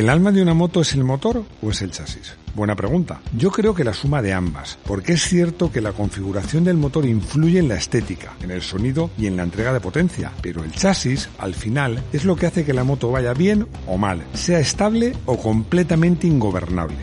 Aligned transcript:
¿El 0.00 0.08
alma 0.08 0.32
de 0.32 0.40
una 0.40 0.54
moto 0.54 0.80
es 0.80 0.94
el 0.94 1.04
motor 1.04 1.44
o 1.60 1.70
es 1.70 1.82
el 1.82 1.90
chasis? 1.90 2.34
Buena 2.54 2.74
pregunta. 2.74 3.20
Yo 3.36 3.50
creo 3.50 3.74
que 3.74 3.84
la 3.84 3.92
suma 3.92 4.22
de 4.22 4.32
ambas, 4.32 4.78
porque 4.86 5.12
es 5.12 5.24
cierto 5.24 5.70
que 5.70 5.82
la 5.82 5.92
configuración 5.92 6.64
del 6.64 6.78
motor 6.78 7.04
influye 7.04 7.58
en 7.58 7.68
la 7.68 7.74
estética, 7.74 8.32
en 8.42 8.50
el 8.50 8.62
sonido 8.62 9.10
y 9.18 9.26
en 9.26 9.36
la 9.36 9.42
entrega 9.42 9.74
de 9.74 9.80
potencia, 9.80 10.32
pero 10.40 10.64
el 10.64 10.72
chasis, 10.72 11.28
al 11.38 11.52
final, 11.52 12.02
es 12.14 12.24
lo 12.24 12.34
que 12.34 12.46
hace 12.46 12.64
que 12.64 12.72
la 12.72 12.82
moto 12.82 13.10
vaya 13.10 13.34
bien 13.34 13.66
o 13.86 13.98
mal, 13.98 14.24
sea 14.32 14.58
estable 14.58 15.12
o 15.26 15.36
completamente 15.36 16.26
ingobernable. 16.26 16.96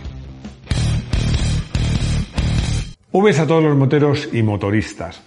Ubes 3.12 3.38
a 3.38 3.46
todos 3.46 3.64
los 3.64 3.78
moteros 3.78 4.28
y 4.34 4.42
motoristas. 4.42 5.22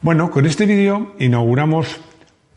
Bueno, 0.00 0.32
con 0.32 0.46
este 0.46 0.66
vídeo 0.66 1.14
inauguramos 1.20 2.00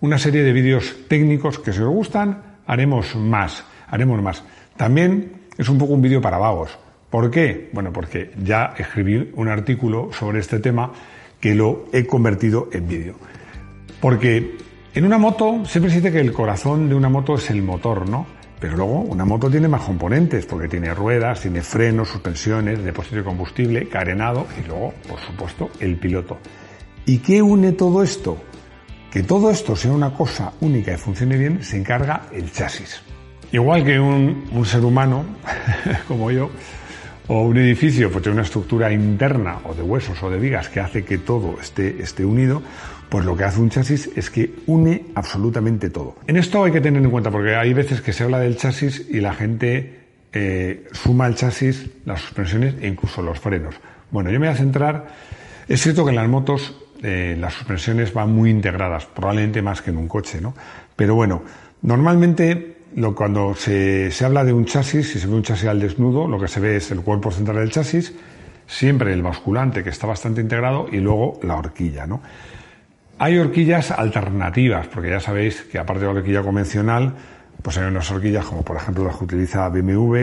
una 0.01 0.17
serie 0.17 0.41
de 0.41 0.51
vídeos 0.51 0.95
técnicos 1.07 1.59
que 1.59 1.71
si 1.71 1.81
os 1.81 1.89
gustan 1.89 2.55
haremos 2.65 3.15
más, 3.15 3.63
haremos 3.87 4.21
más. 4.21 4.43
También 4.77 5.31
es 5.57 5.69
un 5.69 5.77
poco 5.77 5.93
un 5.93 6.01
vídeo 6.01 6.21
para 6.21 6.37
vagos. 6.37 6.77
¿Por 7.09 7.31
qué? 7.31 7.69
Bueno, 7.71 7.93
porque 7.93 8.31
ya 8.43 8.73
escribí 8.77 9.31
un 9.35 9.47
artículo 9.47 10.09
sobre 10.11 10.39
este 10.39 10.59
tema 10.59 10.91
que 11.39 11.55
lo 11.55 11.85
he 11.93 12.05
convertido 12.05 12.69
en 12.71 12.87
vídeo. 12.87 13.15
Porque 14.01 14.57
en 14.93 15.05
una 15.05 15.17
moto 15.17 15.63
siempre 15.65 15.91
se 15.91 15.97
dice 15.97 16.11
que 16.11 16.19
el 16.19 16.33
corazón 16.33 16.89
de 16.89 16.95
una 16.95 17.09
moto 17.09 17.35
es 17.35 17.49
el 17.49 17.61
motor, 17.61 18.09
¿no? 18.09 18.25
Pero 18.59 18.77
luego 18.77 19.01
una 19.01 19.25
moto 19.25 19.49
tiene 19.49 19.67
más 19.67 19.81
componentes, 19.81 20.45
porque 20.45 20.67
tiene 20.67 20.93
ruedas, 20.93 21.41
tiene 21.41 21.61
frenos, 21.61 22.09
suspensiones, 22.09 22.83
depósito 22.83 23.17
de 23.17 23.23
combustible, 23.23 23.87
carenado 23.87 24.47
y 24.57 24.67
luego, 24.67 24.93
por 25.07 25.19
supuesto, 25.19 25.69
el 25.79 25.97
piloto. 25.97 26.37
¿Y 27.05 27.19
qué 27.19 27.41
une 27.41 27.73
todo 27.73 28.01
esto? 28.01 28.37
Que 29.11 29.23
todo 29.23 29.51
esto 29.51 29.75
sea 29.75 29.91
una 29.91 30.13
cosa 30.13 30.53
única 30.61 30.93
y 30.93 30.97
funcione 30.97 31.37
bien, 31.37 31.63
se 31.63 31.77
encarga 31.77 32.27
el 32.33 32.51
chasis. 32.51 33.01
Igual 33.51 33.83
que 33.83 33.99
un, 33.99 34.65
ser 34.65 34.83
humano, 34.83 35.25
como 36.07 36.31
yo, 36.31 36.49
o 37.27 37.41
un 37.41 37.57
edificio 37.57 38.11
pues 38.11 38.23
tiene 38.23 38.35
una 38.35 38.43
estructura 38.43 38.91
interna 38.91 39.59
o 39.63 39.73
de 39.73 39.81
huesos 39.81 40.21
o 40.21 40.29
de 40.29 40.37
vigas 40.37 40.69
que 40.69 40.79
hace 40.79 41.03
que 41.03 41.17
todo 41.17 41.57
esté, 41.59 42.25
unido, 42.25 42.61
pues 43.09 43.25
lo 43.25 43.35
que 43.35 43.43
hace 43.43 43.59
un 43.59 43.69
chasis 43.69 44.09
es 44.15 44.29
que 44.29 44.53
une 44.67 45.05
absolutamente 45.15 45.89
todo. 45.89 46.15
En 46.27 46.37
esto 46.37 46.63
hay 46.63 46.71
que 46.71 46.81
tener 46.81 47.03
en 47.03 47.09
cuenta 47.09 47.31
porque 47.31 47.55
hay 47.55 47.73
veces 47.73 48.01
que 48.01 48.13
se 48.13 48.23
habla 48.23 48.39
del 48.39 48.57
chasis 48.57 49.07
y 49.09 49.21
la 49.21 49.33
gente 49.33 49.99
eh, 50.33 50.87
suma 50.91 51.25
al 51.25 51.35
chasis 51.35 51.89
las 52.05 52.21
suspensiones 52.21 52.75
e 52.81 52.87
incluso 52.87 53.21
los 53.21 53.39
frenos. 53.39 53.75
Bueno, 54.11 54.29
yo 54.29 54.39
me 54.39 54.47
voy 54.47 54.53
a 54.53 54.57
centrar, 54.57 55.07
es 55.67 55.81
cierto 55.81 56.03
que 56.03 56.11
en 56.11 56.17
las 56.17 56.27
motos 56.27 56.75
eh, 57.01 57.35
las 57.39 57.53
suspensiones 57.53 58.13
van 58.13 58.31
muy 58.31 58.49
integradas, 58.49 59.05
probablemente 59.05 59.61
más 59.61 59.81
que 59.81 59.91
en 59.91 59.97
un 59.97 60.07
coche, 60.07 60.41
¿no? 60.41 60.55
Pero 60.95 61.15
bueno, 61.15 61.43
normalmente 61.81 62.74
lo, 62.95 63.13
cuando 63.13 63.53
se, 63.55 64.09
habla 64.23 64.43
de 64.43 64.53
un 64.53 64.65
chasis, 64.65 65.11
si 65.11 65.19
se 65.19 65.27
ve 65.27 65.33
un 65.33 65.43
chasis 65.43 65.67
al 65.67 65.79
desnudo, 65.79 66.27
lo 66.27 66.39
que 66.39 66.47
se 66.47 66.59
ve 66.59 66.77
es 66.77 66.91
el 66.91 67.01
cuerpo 67.01 67.29
central 67.29 67.57
del 67.57 67.69
chasis, 67.69 68.13
siempre 68.67 69.11
el 69.11 69.21
basculante 69.21 69.83
que 69.83 69.89
está 69.89 70.07
bastante 70.07 70.41
integrado 70.41 70.87
y 70.91 70.97
luego 70.97 71.39
la 71.43 71.55
horquilla. 71.55 72.07
¿no? 72.07 72.21
Hay 73.19 73.37
horquillas 73.37 73.91
alternativas, 73.91 74.87
porque 74.87 75.09
ya 75.09 75.19
sabéis 75.19 75.61
que 75.63 75.77
aparte 75.77 76.05
de 76.05 76.13
la 76.13 76.19
horquilla 76.19 76.41
convencional, 76.41 77.13
pues 77.61 77.77
hay 77.77 77.85
unas 77.85 78.09
horquillas 78.11 78.45
como 78.45 78.63
por 78.63 78.77
ejemplo 78.77 79.03
las 79.03 79.17
que 79.17 79.25
utiliza 79.25 79.67
BMW, 79.67 80.15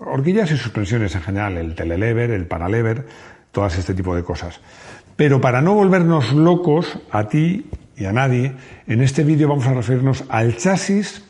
horquillas 0.00 0.50
y 0.50 0.58
suspensiones 0.58 1.14
en 1.14 1.22
general, 1.22 1.56
el 1.56 1.74
telelever, 1.74 2.32
el 2.32 2.46
paralever, 2.46 3.06
todas 3.50 3.78
este 3.78 3.94
tipo 3.94 4.14
de 4.14 4.22
cosas. 4.22 4.60
Pero 5.16 5.40
para 5.40 5.62
no 5.62 5.74
volvernos 5.74 6.34
locos 6.34 6.98
a 7.10 7.28
ti 7.28 7.70
y 7.96 8.04
a 8.04 8.12
nadie, 8.12 8.52
en 8.86 9.00
este 9.00 9.24
vídeo 9.24 9.48
vamos 9.48 9.66
a 9.66 9.72
referirnos 9.72 10.24
al 10.28 10.56
chasis 10.56 11.24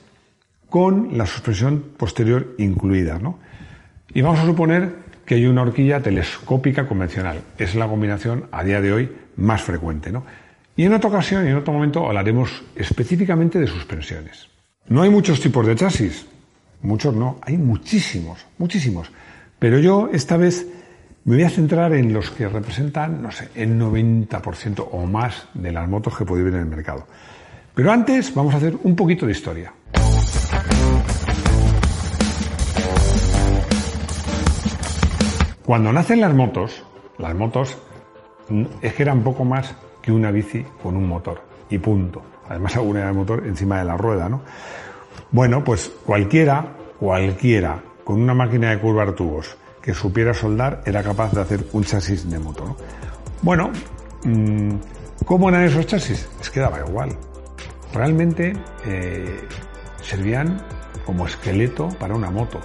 con 0.75 1.17
la 1.17 1.25
suspensión 1.25 1.85
posterior 1.97 2.57
incluida. 2.59 3.21
¿no? 3.21 3.39
Y 4.13 4.23
vamos 4.23 4.41
a 4.41 4.45
suponer 4.45 4.97
que 5.25 5.37
hay 5.37 5.47
una 5.47 5.63
horquilla 5.63 6.03
telescópica 6.03 6.89
convencional. 6.89 7.43
Es 7.57 7.77
la 7.77 7.87
combinación 7.87 8.47
a 8.51 8.65
día 8.65 8.81
de 8.81 8.93
hoy 8.93 9.13
más 9.37 9.63
frecuente. 9.63 10.11
¿no? 10.11 10.25
Y 10.75 10.83
en 10.83 10.93
otra 10.95 11.11
ocasión 11.11 11.47
y 11.47 11.51
en 11.51 11.55
otro 11.55 11.73
momento 11.73 12.05
hablaremos 12.05 12.65
específicamente 12.75 13.61
de 13.61 13.69
suspensiones. 13.69 14.49
No 14.89 15.03
hay 15.03 15.11
muchos 15.11 15.41
tipos 15.41 15.65
de 15.65 15.77
chasis. 15.77 16.27
Muchos 16.83 17.15
no. 17.15 17.39
Hay 17.43 17.57
muchísimos, 17.57 18.45
muchísimos. 18.59 19.13
Pero 19.61 19.79
yo 19.79 20.11
esta 20.13 20.37
vez 20.37 20.67
me 21.23 21.37
voy 21.37 21.45
a 21.45 21.51
centrar 21.51 21.95
en 21.95 22.13
los 22.13 22.33
que 22.33 22.49
representan, 22.49 23.23
no 23.23 23.31
sé, 23.31 23.49
el 23.55 23.79
90% 23.79 24.89
o 24.91 25.07
más 25.07 25.47
de 25.55 25.71
las 25.71 25.89
motos 25.89 26.19
que 26.19 26.25
podéis 26.25 26.47
ver 26.47 26.55
en 26.55 26.61
el 26.63 26.67
mercado. 26.67 27.07
Pero 27.77 27.93
antes 27.93 28.35
vamos 28.35 28.55
a 28.55 28.57
hacer 28.57 28.77
un 28.83 28.97
poquito 28.97 29.25
de 29.25 29.31
historia. 29.31 29.73
Cuando 35.65 35.93
nacen 35.93 36.21
las 36.21 36.35
motos, 36.35 36.85
las 37.19 37.35
motos 37.35 37.79
es 38.83 38.95
que 38.95 39.03
eran 39.03 39.23
poco 39.23 39.45
más 39.45 39.75
que 40.03 40.13
una 40.13 40.31
bici 40.31 40.65
con 40.83 40.97
un 40.97 41.09
motor 41.09 41.41
y 41.71 41.79
punto. 41.79 42.23
Además 42.49 42.77
alguna 42.77 43.01
era 43.01 43.09
el 43.09 43.15
motor 43.15 43.47
encima 43.47 43.79
de 43.79 43.85
la 43.85 43.97
rueda, 43.97 44.29
¿no? 44.29 44.43
Bueno, 45.31 45.65
pues 45.65 45.91
cualquiera, 46.05 46.67
cualquiera 46.99 47.83
con 48.05 48.21
una 48.21 48.35
máquina 48.35 48.71
de 48.71 48.79
curvar 48.79 49.13
tubos 49.13 49.57
que 49.81 49.95
supiera 49.95 50.35
soldar 50.35 50.83
era 50.85 51.03
capaz 51.03 51.33
de 51.33 51.41
hacer 51.41 51.65
un 51.73 51.85
chasis 51.85 52.29
de 52.29 52.39
moto, 52.39 52.65
¿no? 52.67 52.77
Bueno, 53.43 53.71
mm, 54.25 54.71
¿cómo 55.25 55.49
eran 55.49 55.65
esos 55.65 55.87
chasis? 55.87 56.29
Es 56.41 56.51
que 56.51 56.61
daba 56.61 56.81
igual. 56.81 57.17
Realmente 57.93 58.53
eh, 58.87 59.41
servían 60.03 60.61
como 61.07 61.27
esqueleto 61.27 61.89
para 61.99 62.15
una 62.15 62.31
moto. 62.31 62.61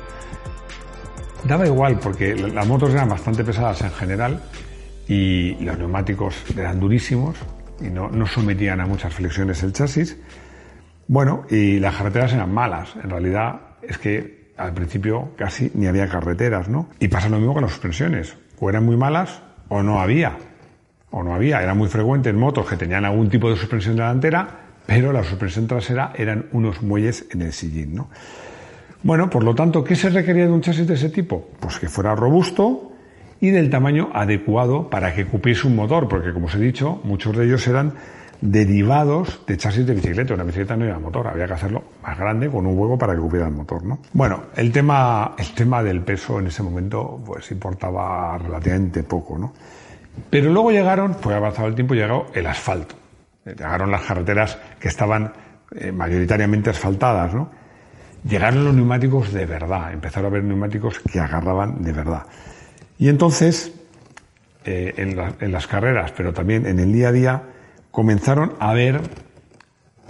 Daba 1.44 1.66
igual 1.66 2.00
porque 2.00 2.35
las 2.35 2.67
motos 2.67 2.91
eran 2.91 3.09
bastante 3.09 3.44
pesadas 3.44 3.81
en 3.81 3.91
general 3.91 4.41
y 5.07 5.55
los 5.63 5.77
neumáticos 5.77 6.35
eran 6.55 6.79
durísimos 6.79 7.38
y 7.81 7.89
no, 7.89 8.09
no 8.09 8.27
sometían 8.27 8.81
a 8.81 8.85
muchas 8.85 9.13
flexiones 9.13 9.63
el 9.63 9.73
chasis. 9.73 10.17
Bueno, 11.07 11.45
y 11.50 11.79
las 11.79 11.95
carreteras 11.95 12.33
eran 12.33 12.53
malas. 12.53 12.95
En 13.01 13.09
realidad 13.09 13.61
es 13.81 13.97
que 13.97 14.53
al 14.57 14.73
principio 14.73 15.31
casi 15.38 15.72
ni 15.73 15.88
había 15.88 16.07
carreteras, 16.07 16.67
¿no? 16.69 16.89
Y 17.00 17.07
pasa 17.07 17.29
lo 17.29 17.38
mismo 17.38 17.53
con 17.53 17.63
las 17.63 17.71
suspensiones. 17.71 18.35
O 18.59 18.69
eran 18.69 18.85
muy 18.85 18.97
malas 18.97 19.41
o 19.69 19.81
no 19.81 20.01
había. 20.01 20.38
O 21.09 21.23
no 21.23 21.33
había. 21.33 21.63
Era 21.63 21.73
muy 21.73 21.88
frecuente 21.88 22.29
en 22.29 22.38
motos 22.38 22.67
que 22.67 22.75
tenían 22.75 23.06
algún 23.06 23.29
tipo 23.29 23.50
de 23.50 23.56
suspensión 23.56 23.95
delantera, 23.95 24.47
pero 24.85 25.13
la 25.13 25.23
suspensión 25.23 25.66
trasera 25.66 26.13
eran 26.16 26.47
unos 26.51 26.81
muelles 26.81 27.25
en 27.31 27.41
el 27.41 27.53
sillín, 27.53 27.95
¿no? 27.95 28.09
Bueno, 29.01 29.29
por 29.29 29.43
lo 29.43 29.55
tanto, 29.55 29.83
¿qué 29.83 29.95
se 29.95 30.09
requería 30.09 30.45
de 30.45 30.51
un 30.51 30.61
chasis 30.61 30.87
de 30.87 30.95
ese 30.95 31.09
tipo? 31.09 31.47
Pues 31.59 31.79
que 31.79 31.87
fuera 31.87 32.15
robusto 32.15 32.91
y 33.39 33.49
del 33.49 33.69
tamaño 33.69 34.09
adecuado 34.13 34.89
para 34.89 35.13
que 35.13 35.25
cupiese 35.25 35.67
un 35.67 35.75
motor, 35.75 36.09
porque 36.09 36.33
como 36.33 36.47
os 36.47 36.55
he 36.55 36.59
dicho, 36.59 36.99
muchos 37.03 37.38
de 37.38 37.45
ellos 37.45 37.65
eran 37.67 37.93
derivados 38.41 39.41
de 39.47 39.57
chasis 39.57 39.85
de 39.85 39.93
bicicleta. 39.93 40.33
Una 40.33 40.43
bicicleta 40.43 40.75
no 40.75 40.85
iba 40.85 40.99
motor, 40.99 41.27
había 41.27 41.47
que 41.47 41.53
hacerlo 41.53 41.83
más 42.03 42.17
grande 42.17 42.49
con 42.49 42.65
un 42.65 42.77
huevo 42.77 42.97
para 42.97 43.13
que 43.13 43.21
cupiera 43.21 43.47
el 43.47 43.53
motor, 43.53 43.83
¿no? 43.83 44.00
Bueno, 44.13 44.44
el 44.56 44.71
tema, 44.71 45.35
el 45.38 45.51
tema 45.53 45.81
del 45.81 46.01
peso 46.01 46.39
en 46.39 46.47
ese 46.47 46.63
momento, 46.63 47.21
pues 47.25 47.51
importaba 47.51 48.38
relativamente 48.38 49.03
poco, 49.03 49.38
¿no? 49.38 49.53
Pero 50.29 50.51
luego 50.51 50.71
llegaron, 50.71 51.15
fue 51.15 51.35
avanzado 51.35 51.69
el 51.69 51.75
tiempo, 51.75 51.94
llegó 51.94 52.27
el 52.33 52.45
asfalto. 52.45 52.95
Llegaron 53.45 53.89
las 53.89 54.01
carreteras 54.01 54.57
que 54.79 54.89
estaban 54.89 55.31
eh, 55.71 55.91
mayoritariamente 55.91 56.69
asfaltadas, 56.69 57.33
¿no? 57.33 57.50
Llegaron 58.24 58.66
los 58.66 58.74
neumáticos 58.74 59.31
de 59.31 59.45
verdad, 59.45 59.94
empezaron 59.94 60.25
a 60.25 60.30
haber 60.30 60.44
neumáticos 60.44 61.00
que 61.00 61.19
agarraban 61.19 61.83
de 61.83 61.92
verdad. 61.92 62.24
Y 62.98 63.10
entonces, 63.10 63.74
eh, 64.66 64.94
en, 64.98 65.51
las 65.51 65.68
carreras, 65.68 66.12
pero 66.16 66.33
también 66.33 66.66
en 66.66 66.80
el 66.80 66.92
día 66.92 67.10
a 67.10 67.12
día, 67.12 67.44
comenzaron 67.92 68.54
a 68.60 68.74
ver, 68.74 69.01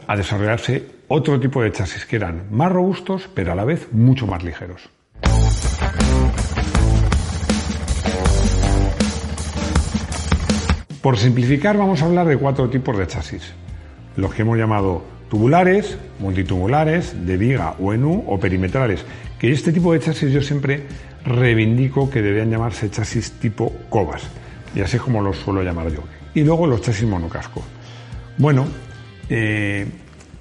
a 0.07 0.15
desarrollarse 0.15 0.87
otro 1.07 1.39
tipo 1.39 1.61
de 1.61 1.71
chasis 1.71 2.05
que 2.05 2.15
eran 2.15 2.47
más 2.51 2.71
robustos, 2.71 3.29
pero 3.33 3.51
a 3.51 3.55
la 3.55 3.65
vez 3.65 3.91
mucho 3.91 4.25
más 4.25 4.43
ligeros. 4.43 4.89
Por 11.01 11.17
simplificar, 11.17 11.77
vamos 11.77 12.01
a 12.01 12.05
hablar 12.05 12.27
de 12.27 12.37
cuatro 12.37 12.69
tipos 12.69 12.97
de 12.97 13.07
chasis. 13.07 13.53
Los 14.17 14.33
que 14.33 14.41
hemos 14.41 14.57
llamado 14.57 15.03
tubulares, 15.29 15.97
multitubulares, 16.19 17.25
de 17.25 17.37
viga 17.37 17.75
o 17.79 17.93
en 17.93 18.03
U 18.03 18.23
o 18.27 18.39
perimetrales, 18.39 19.05
que 19.37 19.51
este 19.51 19.71
tipo 19.71 19.93
de 19.93 19.99
chasis 19.99 20.31
yo 20.31 20.41
siempre 20.41 20.83
reivindico 21.25 22.09
que 22.09 22.21
deberían 22.21 22.49
llamarse 22.49 22.89
chasis 22.89 23.33
tipo 23.33 23.71
covas, 23.89 24.23
y 24.75 24.81
así 24.81 24.97
como 24.97 25.21
los 25.21 25.37
suelo 25.37 25.63
llamar 25.63 25.91
yo. 25.91 26.03
Y 26.33 26.43
luego 26.43 26.67
los 26.67 26.81
chasis 26.81 27.07
monocasco. 27.07 27.63
Bueno, 28.37 28.67
eh, 29.29 29.85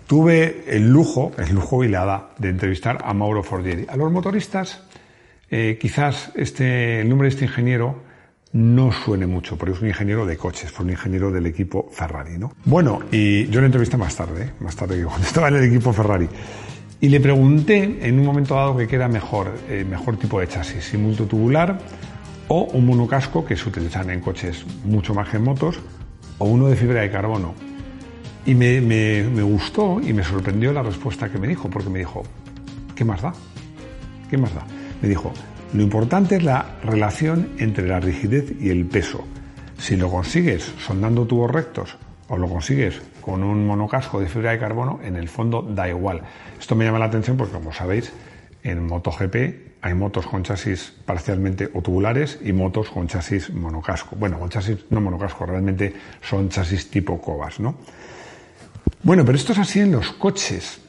tuve 0.07 0.65
el 0.69 0.89
lujo, 0.91 1.33
el 1.39 1.55
lujo 1.55 1.85
y 1.85 1.89
de 1.89 2.49
entrevistar 2.49 2.99
a 3.05 3.13
Mauro 3.13 3.43
Fordieri. 3.43 3.87
A 3.89 3.97
los 3.97 4.11
motoristas, 4.11 4.83
eh, 5.51 5.79
quizás 5.81 6.31
este, 6.35 7.01
el 7.01 7.09
nombre 7.09 7.27
de 7.27 7.35
este 7.35 7.45
ingeniero 7.45 8.08
no 8.53 8.93
suene 8.93 9.27
mucho, 9.27 9.57
porque 9.57 9.75
es 9.75 9.81
un 9.81 9.89
ingeniero 9.89 10.25
de 10.25 10.37
coches, 10.37 10.71
fue 10.71 10.85
un 10.85 10.93
ingeniero 10.93 11.31
del 11.31 11.47
equipo 11.47 11.89
Ferrari, 11.93 12.39
¿no? 12.39 12.53
Bueno, 12.65 13.01
y 13.13 13.47
yo 13.49 13.61
le 13.61 13.67
entrevisté 13.67 13.97
más 13.97 14.17
tarde, 14.17 14.45
¿eh? 14.45 14.51
más 14.61 14.75
tarde 14.75 14.97
que 14.97 15.05
cuando 15.05 15.27
estaba 15.27 15.49
en 15.49 15.57
el 15.57 15.65
equipo 15.65 15.93
Ferrari. 15.93 16.29
Y 17.01 17.09
le 17.09 17.21
pregunté 17.21 17.99
en 18.01 18.19
un 18.19 18.27
momento 18.27 18.55
dado 18.55 18.77
que 18.77 18.89
queda 18.89 19.07
mejor, 19.07 19.55
eh, 19.69 19.85
mejor 19.89 20.17
tipo 20.17 20.41
de 20.41 20.49
chasis, 20.49 20.85
si 20.85 20.97
multitubular 20.97 21.79
o 22.49 22.65
un 22.65 22.87
monocasco 22.87 23.45
que 23.45 23.57
se 23.57 23.69
utilizan 23.69 24.11
en 24.11 24.21
coches 24.21 24.65
mucho 24.85 25.15
más 25.15 25.29
que 25.29 25.37
en 25.37 25.45
motos, 25.45 25.79
o 26.39 26.47
uno 26.47 26.67
de 26.67 26.77
fibra 26.77 27.03
de 27.03 27.11
carbono. 27.11 27.55
Y 28.47 28.55
me, 28.55 28.81
me 28.81 29.43
gustó 29.43 30.01
y 30.01 30.13
me 30.15 30.25
sorprendió 30.25 30.73
la 30.73 30.83
respuesta 30.83 31.29
que 31.29 31.39
me 31.39 31.47
dijo, 31.47 31.69
porque 31.69 31.91
me 31.91 31.99
dijo, 31.99 32.23
¿qué 32.97 33.05
más 33.05 33.21
da? 33.21 33.35
¿Qué 34.31 34.39
más 34.39 34.55
da? 34.55 34.65
Me 35.03 35.09
dijo, 35.09 35.33
lo 35.73 35.83
importante 35.83 36.37
es 36.37 36.43
la 36.43 36.79
relación 36.83 37.51
entre 37.59 37.87
la 37.87 38.01
rigidez 38.01 38.53
y 38.59 38.71
el 38.71 38.87
peso. 38.87 39.25
Si 39.79 39.97
lo 39.97 40.11
consigues 40.11 40.75
sondando 40.79 41.27
tubos 41.27 41.51
rectos 41.51 41.97
o 42.29 42.37
lo 42.39 42.49
consigues 42.49 43.01
con 43.21 43.43
un 43.43 43.67
monocasco 43.67 44.19
de 44.21 44.29
fibra 44.29 44.53
de 44.53 44.59
carbono, 44.59 45.01
en 45.05 45.17
el 45.17 45.29
fondo 45.29 45.63
da 45.63 45.89
igual. 45.89 46.23
Esto 46.59 46.75
me 46.75 46.85
llama 46.85 46.99
la 46.99 47.07
atención 47.07 47.37
porque, 47.37 47.55
como 47.55 47.73
sabéis, 47.73 48.13
en 48.63 48.87
MotoGP 48.87 49.37
hay 49.83 49.95
motos 49.95 50.27
con 50.27 50.43
chasis 50.43 50.93
parcialmente 51.05 51.71
o 51.73 51.83
tubulares 51.83 52.39
y 52.43 52.53
motos 52.53 52.89
con 52.89 53.07
chasis 53.07 53.51
monocasco. 53.51 54.17
Bueno, 54.17 54.39
con 54.39 54.49
chasis 54.49 54.87
no 54.91 55.01
monocasco, 55.01 55.47
realmente 55.47 55.95
son 56.23 56.49
chasis 56.49 56.91
tipo 56.91 57.21
covas, 57.21 57.61
¿no? 57.61 57.77
Bueno, 59.03 59.25
pero 59.25 59.37
esto 59.37 59.53
es 59.53 59.59
así 59.59 59.81
en 59.81 59.93
los 59.93 60.13
coches. 60.13 60.81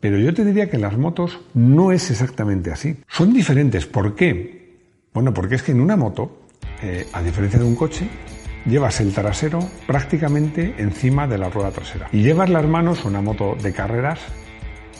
Pero 0.00 0.18
yo 0.18 0.32
te 0.32 0.44
diría 0.44 0.70
que 0.70 0.76
en 0.76 0.82
las 0.82 0.96
motos 0.96 1.40
no 1.52 1.92
es 1.92 2.10
exactamente 2.10 2.70
así. 2.72 2.96
Son 3.08 3.32
diferentes. 3.32 3.86
¿Por 3.86 4.14
qué? 4.14 4.78
Bueno, 5.12 5.34
porque 5.34 5.56
es 5.56 5.62
que 5.62 5.72
en 5.72 5.80
una 5.80 5.96
moto, 5.96 6.40
eh, 6.82 7.06
a 7.12 7.22
diferencia 7.22 7.58
de 7.58 7.66
un 7.66 7.76
coche, 7.76 8.08
llevas 8.64 9.00
el 9.00 9.12
trasero 9.12 9.58
prácticamente 9.86 10.74
encima 10.78 11.26
de 11.26 11.36
la 11.38 11.50
rueda 11.50 11.70
trasera. 11.70 12.08
Y 12.12 12.22
llevas 12.22 12.48
las 12.48 12.66
manos, 12.66 13.04
una 13.04 13.20
moto 13.20 13.56
de 13.62 13.72
carreras, 13.72 14.20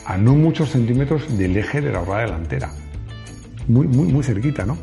a 0.05 0.17
no 0.17 0.35
muchos 0.35 0.69
centímetros 0.69 1.37
del 1.37 1.57
eje 1.57 1.81
de 1.81 1.91
la 1.91 2.01
rueda 2.01 2.21
delantera. 2.21 2.71
Muy, 3.67 3.87
muy, 3.87 4.07
muy 4.07 4.23
cerquita, 4.23 4.65
¿no? 4.65 4.77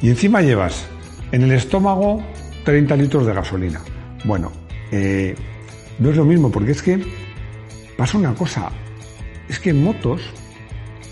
Y 0.00 0.10
encima 0.10 0.42
llevas 0.42 0.86
en 1.32 1.42
el 1.42 1.52
estómago 1.52 2.22
30 2.64 2.96
litros 2.96 3.26
de 3.26 3.34
gasolina. 3.34 3.80
Bueno, 4.24 4.52
eh, 4.90 5.34
no 5.98 6.10
es 6.10 6.16
lo 6.16 6.24
mismo, 6.24 6.50
porque 6.50 6.72
es 6.72 6.82
que 6.82 7.02
pasa 7.96 8.18
una 8.18 8.34
cosa 8.34 8.70
es 9.48 9.58
que 9.58 9.70
en 9.70 9.82
motos, 9.82 10.22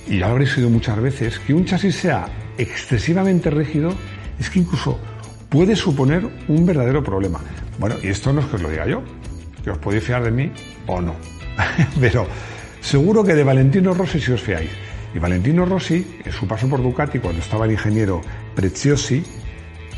y 0.06 0.18
ya 0.18 0.26
lo 0.26 0.32
habréis 0.32 0.56
oído 0.56 0.70
muchas 0.70 1.00
veces, 1.00 1.38
que 1.38 1.54
un 1.54 1.64
chasis 1.64 1.94
sea 1.94 2.28
excesivamente 2.58 3.50
rígido 3.50 3.94
es 4.38 4.50
que 4.50 4.58
incluso 4.58 4.98
puede 5.48 5.76
suponer 5.76 6.28
un 6.48 6.64
verdadero 6.64 7.02
problema. 7.02 7.40
Bueno, 7.78 7.96
y 8.02 8.08
esto 8.08 8.32
no 8.32 8.40
es 8.40 8.46
que 8.46 8.56
os 8.56 8.62
lo 8.62 8.70
diga 8.70 8.86
yo, 8.86 9.02
que 9.62 9.70
os 9.70 9.78
podéis 9.78 10.04
fiar 10.04 10.22
de 10.22 10.30
mí 10.30 10.52
o 10.86 11.00
no. 11.00 11.14
Pero 12.00 12.26
seguro 12.80 13.24
que 13.24 13.34
de 13.34 13.44
Valentino 13.44 13.94
Rossi 13.94 14.20
si 14.20 14.32
os 14.32 14.40
fiáis. 14.40 14.70
Y 15.14 15.18
Valentino 15.18 15.66
Rossi, 15.66 16.20
en 16.24 16.32
su 16.32 16.46
paso 16.46 16.68
por 16.68 16.82
Ducati, 16.82 17.18
cuando 17.18 17.40
estaba 17.40 17.64
el 17.64 17.72
ingeniero 17.72 18.20
Preziosi, 18.54 19.24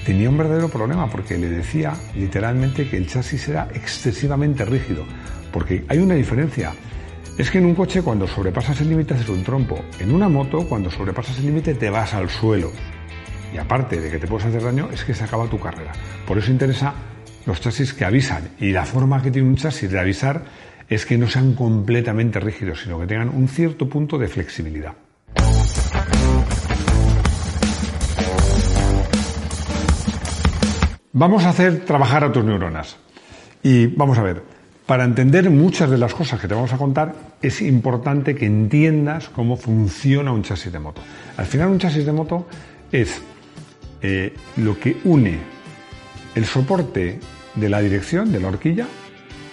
tenía 0.06 0.30
un 0.30 0.38
verdadero 0.38 0.68
problema 0.68 1.08
porque 1.08 1.36
le 1.36 1.50
decía 1.50 1.92
literalmente 2.16 2.88
que 2.88 2.96
el 2.96 3.06
chasis 3.06 3.48
era 3.48 3.68
excesivamente 3.74 4.64
rígido. 4.64 5.04
Porque 5.52 5.84
hay 5.88 5.98
una 5.98 6.14
diferencia 6.14 6.72
es 7.38 7.50
que 7.50 7.58
en 7.58 7.64
un 7.64 7.74
coche 7.74 8.02
cuando 8.02 8.26
sobrepasas 8.26 8.80
el 8.80 8.90
límite 8.90 9.14
haces 9.14 9.28
un 9.28 9.42
trompo. 9.42 9.82
En 9.98 10.14
una 10.14 10.28
moto 10.28 10.66
cuando 10.68 10.90
sobrepasas 10.90 11.38
el 11.38 11.46
límite 11.46 11.74
te 11.74 11.88
vas 11.88 12.12
al 12.14 12.28
suelo. 12.28 12.70
Y 13.54 13.58
aparte 13.58 14.00
de 14.00 14.10
que 14.10 14.18
te 14.18 14.26
puedes 14.26 14.46
hacer 14.46 14.62
daño 14.62 14.88
es 14.92 15.04
que 15.04 15.14
se 15.14 15.24
acaba 15.24 15.46
tu 15.46 15.58
carrera. 15.58 15.92
Por 16.26 16.38
eso 16.38 16.50
interesa 16.50 16.94
los 17.46 17.60
chasis 17.60 17.94
que 17.94 18.04
avisan. 18.04 18.50
Y 18.58 18.72
la 18.72 18.84
forma 18.84 19.22
que 19.22 19.30
tiene 19.30 19.48
un 19.48 19.56
chasis 19.56 19.90
de 19.90 19.98
avisar 19.98 20.44
es 20.88 21.06
que 21.06 21.16
no 21.16 21.26
sean 21.26 21.54
completamente 21.54 22.38
rígidos, 22.38 22.82
sino 22.82 23.00
que 23.00 23.06
tengan 23.06 23.30
un 23.30 23.48
cierto 23.48 23.88
punto 23.88 24.18
de 24.18 24.28
flexibilidad. 24.28 24.92
Vamos 31.14 31.44
a 31.44 31.50
hacer 31.50 31.84
trabajar 31.84 32.24
a 32.24 32.32
tus 32.32 32.44
neuronas. 32.44 32.96
Y 33.62 33.86
vamos 33.86 34.18
a 34.18 34.22
ver, 34.22 34.42
para 34.92 35.04
entender 35.04 35.48
muchas 35.48 35.88
de 35.88 35.96
las 35.96 36.12
cosas 36.12 36.38
que 36.38 36.46
te 36.46 36.52
vamos 36.52 36.70
a 36.74 36.76
contar, 36.76 37.14
es 37.40 37.62
importante 37.62 38.34
que 38.34 38.44
entiendas 38.44 39.30
cómo 39.30 39.56
funciona 39.56 40.32
un 40.32 40.42
chasis 40.42 40.70
de 40.70 40.78
moto. 40.78 41.00
Al 41.38 41.46
final, 41.46 41.68
un 41.68 41.78
chasis 41.78 42.04
de 42.04 42.12
moto 42.12 42.46
es 42.92 43.22
eh, 44.02 44.34
lo 44.58 44.78
que 44.78 44.98
une 45.04 45.38
el 46.34 46.44
soporte 46.44 47.18
de 47.54 47.68
la 47.70 47.80
dirección, 47.80 48.32
de 48.32 48.40
la 48.40 48.48
horquilla, 48.48 48.86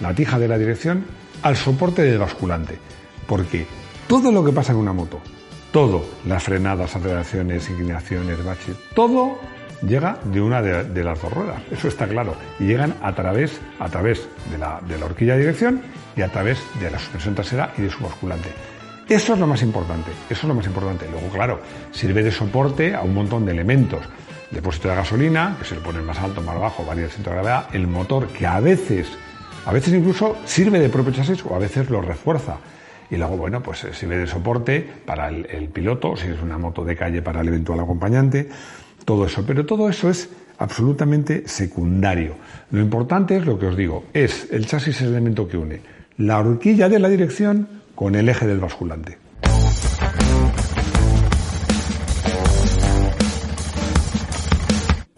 la 0.01 0.13
tija 0.13 0.37
de 0.39 0.49
la 0.49 0.57
dirección, 0.57 1.05
al 1.41 1.55
soporte 1.55 2.01
del 2.01 2.17
basculante. 2.17 2.77
Porque 3.25 3.65
todo 4.09 4.33
lo 4.33 4.43
que 4.43 4.51
pasa 4.51 4.73
en 4.73 4.79
una 4.79 4.91
moto, 4.91 5.21
todo, 5.71 6.03
las 6.27 6.43
frenadas, 6.43 6.97
aceleraciones, 6.97 7.69
inclinaciones, 7.69 8.43
baches, 8.43 8.75
todo 8.93 9.39
llega 9.81 10.19
de 10.23 10.41
una 10.41 10.61
de, 10.61 11.03
las 11.03 11.21
dos 11.21 11.31
ruedas, 11.31 11.61
eso 11.71 11.87
está 11.87 12.07
claro, 12.07 12.35
y 12.59 12.65
llegan 12.65 12.95
a 13.01 13.13
través, 13.13 13.59
a 13.79 13.87
través 13.89 14.27
de 14.51 14.57
la, 14.57 14.81
de 14.87 14.97
la 14.97 15.05
horquilla 15.05 15.33
de 15.33 15.39
dirección 15.39 15.81
y 16.15 16.21
a 16.21 16.29
través 16.29 16.59
de 16.79 16.91
la 16.91 16.99
suspensión 16.99 17.35
trasera 17.35 17.73
y 17.77 17.83
de 17.83 17.89
su 17.89 18.03
basculante. 18.03 18.49
Eso 19.07 19.33
es 19.33 19.39
lo 19.39 19.47
más 19.47 19.63
importante, 19.63 20.11
eso 20.29 20.41
es 20.41 20.43
lo 20.43 20.53
más 20.53 20.67
importante. 20.67 21.07
Luego, 21.09 21.29
claro, 21.29 21.59
sirve 21.91 22.21
de 22.21 22.31
soporte 22.31 22.93
a 22.93 23.01
un 23.01 23.13
montón 23.13 23.45
de 23.45 23.51
elementos. 23.53 24.01
Depósito 24.51 24.89
de 24.89 24.95
gasolina, 24.95 25.55
que 25.59 25.65
se 25.65 25.75
le 25.75 25.81
pone 25.81 26.01
más 26.01 26.19
alto, 26.19 26.41
más 26.41 26.59
bajo, 26.59 26.85
varía 26.85 27.05
el 27.05 27.11
centro 27.11 27.33
de 27.33 27.39
gravedad, 27.39 27.67
el 27.73 27.87
motor, 27.87 28.27
que 28.27 28.45
a 28.45 28.59
veces, 28.59 29.07
a 29.65 29.71
veces 29.71 29.93
incluso 29.93 30.37
sirve 30.45 30.79
de 30.79 30.89
propio 30.89 31.13
chasis 31.13 31.43
o 31.45 31.55
a 31.55 31.59
veces 31.59 31.89
lo 31.89 32.01
refuerza. 32.01 32.57
Y 33.09 33.17
luego, 33.17 33.37
bueno, 33.37 33.63
pues 33.63 33.83
eh, 33.83 33.93
sirve 33.93 34.17
de 34.17 34.27
soporte 34.27 34.87
para 35.05 35.29
el, 35.29 35.47
el 35.49 35.69
piloto, 35.69 36.15
si 36.15 36.27
es 36.27 36.41
una 36.41 36.59
moto 36.59 36.85
de 36.85 36.95
calle 36.95 37.23
para 37.23 37.41
el 37.41 37.47
eventual 37.47 37.79
acompañante 37.79 38.47
todo 39.09 39.25
eso. 39.25 39.43
Pero 39.43 39.65
todo 39.65 39.89
eso 39.89 40.07
es 40.07 40.29
absolutamente 40.59 41.47
secundario. 41.47 42.35
Lo 42.69 42.79
importante 42.79 43.35
es 43.37 43.43
lo 43.43 43.57
que 43.57 43.65
os 43.65 43.75
digo, 43.75 44.03
es 44.13 44.47
el 44.51 44.67
chasis 44.67 45.01
el 45.01 45.07
elemento 45.07 45.47
que 45.47 45.57
une 45.57 45.81
la 46.17 46.37
horquilla 46.37 46.89
de 46.89 46.99
la 46.99 47.09
dirección 47.09 47.67
con 47.95 48.13
el 48.13 48.29
eje 48.29 48.45
del 48.45 48.59
basculante. 48.59 49.17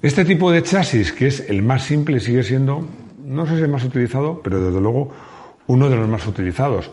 Este 0.01 0.23
tipo 0.23 0.51
de 0.51 0.63
chasis, 0.63 1.11
que 1.11 1.27
es 1.27 1.49
el 1.49 1.61
más 1.61 1.83
simple, 1.83 2.21
sigue 2.21 2.43
siendo, 2.43 2.87
no 3.25 3.45
sé 3.45 3.57
si 3.57 3.63
el 3.63 3.69
más 3.69 3.83
utilizado, 3.83 4.41
pero 4.41 4.63
desde 4.63 4.79
luego 4.79 5.11
uno 5.67 5.89
de 5.89 5.97
los 5.97 6.07
más 6.07 6.25
utilizados 6.27 6.91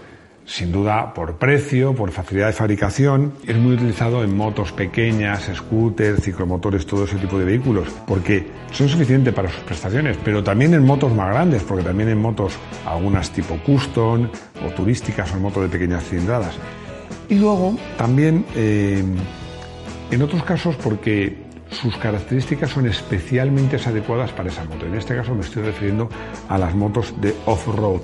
sin 0.48 0.72
duda 0.72 1.12
por 1.12 1.36
precio, 1.36 1.94
por 1.94 2.10
facilidad 2.10 2.46
de 2.46 2.54
fabricación. 2.54 3.34
Es 3.46 3.54
muy 3.56 3.74
utilizado 3.74 4.24
en 4.24 4.34
motos 4.34 4.72
pequeñas, 4.72 5.50
scooters, 5.54 6.22
ciclomotores, 6.22 6.86
todo 6.86 7.04
ese 7.04 7.16
tipo 7.16 7.38
de 7.38 7.44
vehículos, 7.44 7.88
porque 8.06 8.46
son 8.72 8.88
suficientes 8.88 9.34
para 9.34 9.50
sus 9.50 9.60
prestaciones, 9.60 10.16
pero 10.24 10.42
también 10.42 10.72
en 10.72 10.84
motos 10.84 11.14
más 11.14 11.28
grandes, 11.28 11.62
porque 11.62 11.84
también 11.84 12.08
en 12.08 12.18
motos 12.18 12.54
algunas 12.86 13.30
tipo 13.30 13.58
custom 13.58 14.28
o 14.66 14.70
turísticas 14.70 15.30
o 15.32 15.36
en 15.36 15.42
motos 15.42 15.62
de 15.64 15.68
pequeñas 15.68 16.04
cilindradas. 16.04 16.56
Y 17.28 17.34
luego 17.34 17.76
también 17.98 18.46
eh, 18.56 19.04
en 20.10 20.22
otros 20.22 20.42
casos 20.44 20.76
porque 20.76 21.46
sus 21.70 21.94
características 21.98 22.70
son 22.70 22.86
especialmente 22.86 23.76
adecuadas 23.76 24.32
para 24.32 24.48
esa 24.48 24.64
moto. 24.64 24.86
En 24.86 24.94
este 24.94 25.14
caso 25.14 25.34
me 25.34 25.42
estoy 25.42 25.64
refiriendo 25.64 26.08
a 26.48 26.56
las 26.56 26.74
motos 26.74 27.12
de 27.20 27.34
off-road, 27.44 28.00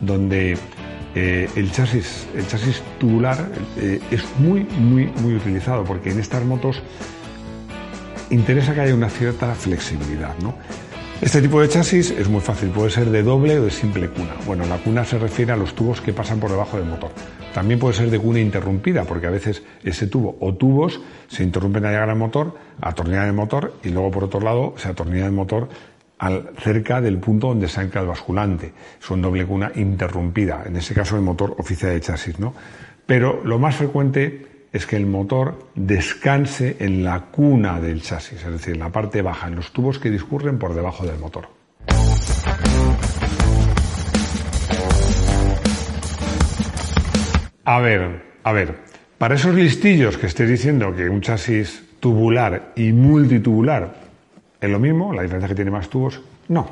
donde 0.00 0.56
eh, 1.14 1.48
el, 1.56 1.70
chasis, 1.72 2.26
el 2.34 2.46
chasis 2.46 2.82
tubular 2.98 3.50
eh, 3.76 4.00
es 4.10 4.24
muy, 4.38 4.64
muy, 4.64 5.06
muy 5.20 5.34
utilizado 5.34 5.84
porque 5.84 6.10
en 6.10 6.20
estas 6.20 6.44
motos 6.44 6.82
interesa 8.30 8.74
que 8.74 8.80
haya 8.80 8.94
una 8.94 9.10
cierta 9.10 9.54
flexibilidad. 9.54 10.34
¿no? 10.42 10.54
Este 11.20 11.40
tipo 11.40 11.60
de 11.60 11.68
chasis 11.68 12.10
es 12.10 12.28
muy 12.28 12.40
fácil, 12.40 12.70
puede 12.70 12.90
ser 12.90 13.10
de 13.10 13.22
doble 13.22 13.58
o 13.60 13.64
de 13.64 13.70
simple 13.70 14.08
cuna. 14.08 14.32
Bueno, 14.46 14.66
la 14.66 14.78
cuna 14.78 15.04
se 15.04 15.18
refiere 15.18 15.52
a 15.52 15.56
los 15.56 15.74
tubos 15.74 16.00
que 16.00 16.12
pasan 16.12 16.40
por 16.40 16.50
debajo 16.50 16.78
del 16.78 16.86
motor. 16.86 17.12
También 17.54 17.78
puede 17.78 17.94
ser 17.94 18.10
de 18.10 18.18
cuna 18.18 18.40
interrumpida, 18.40 19.04
porque 19.04 19.26
a 19.26 19.30
veces 19.30 19.62
ese 19.84 20.06
tubo 20.06 20.36
o 20.40 20.54
tubos 20.54 21.00
se 21.28 21.44
interrumpen 21.44 21.84
al 21.84 21.92
llegar 21.92 22.10
al 22.10 22.16
motor, 22.16 22.56
atornillan 22.80 23.26
el 23.26 23.34
motor 23.34 23.74
y 23.84 23.90
luego 23.90 24.10
por 24.10 24.24
otro 24.24 24.40
lado 24.40 24.74
se 24.78 24.88
atornilla 24.88 25.26
el 25.26 25.32
motor 25.32 25.68
cerca 26.58 27.00
del 27.00 27.18
punto 27.18 27.48
donde 27.48 27.68
se 27.68 27.80
ancla 27.80 28.02
el 28.02 28.06
basculante. 28.06 28.72
Son 29.00 29.20
doble 29.20 29.44
cuna 29.44 29.72
interrumpida, 29.74 30.62
en 30.66 30.76
ese 30.76 30.94
caso 30.94 31.16
el 31.16 31.22
motor 31.22 31.56
oficial 31.58 31.92
de 31.92 32.00
chasis, 32.00 32.38
¿no? 32.38 32.54
Pero 33.06 33.42
lo 33.44 33.58
más 33.58 33.76
frecuente 33.76 34.46
es 34.72 34.86
que 34.86 34.96
el 34.96 35.06
motor 35.06 35.68
descanse 35.74 36.76
en 36.78 37.04
la 37.04 37.20
cuna 37.26 37.80
del 37.80 38.02
chasis, 38.02 38.42
es 38.42 38.52
decir, 38.52 38.74
en 38.74 38.80
la 38.80 38.90
parte 38.90 39.20
baja, 39.20 39.48
en 39.48 39.56
los 39.56 39.72
tubos 39.72 39.98
que 39.98 40.10
discurren 40.10 40.58
por 40.58 40.74
debajo 40.74 41.04
del 41.04 41.18
motor. 41.18 41.48
A 47.64 47.80
ver, 47.80 48.22
a 48.42 48.52
ver, 48.52 48.78
para 49.18 49.36
esos 49.36 49.54
listillos 49.54 50.18
que 50.18 50.26
estéis 50.26 50.50
diciendo 50.50 50.94
que 50.96 51.08
un 51.08 51.20
chasis 51.20 51.84
tubular 52.00 52.72
y 52.74 52.92
multitubular 52.92 54.01
es 54.62 54.70
lo 54.70 54.78
mismo, 54.78 55.12
la 55.12 55.22
diferencia 55.22 55.46
es 55.46 55.50
que 55.50 55.56
tiene 55.56 55.70
más 55.70 55.88
tubos, 55.88 56.20
no. 56.48 56.68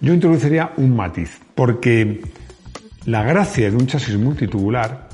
Yo 0.00 0.12
introduciría 0.14 0.72
un 0.76 0.94
matiz, 0.94 1.40
porque 1.54 2.22
la 3.06 3.22
gracia 3.22 3.70
de 3.70 3.76
un 3.76 3.86
chasis 3.86 4.16
multitubular 4.16 5.08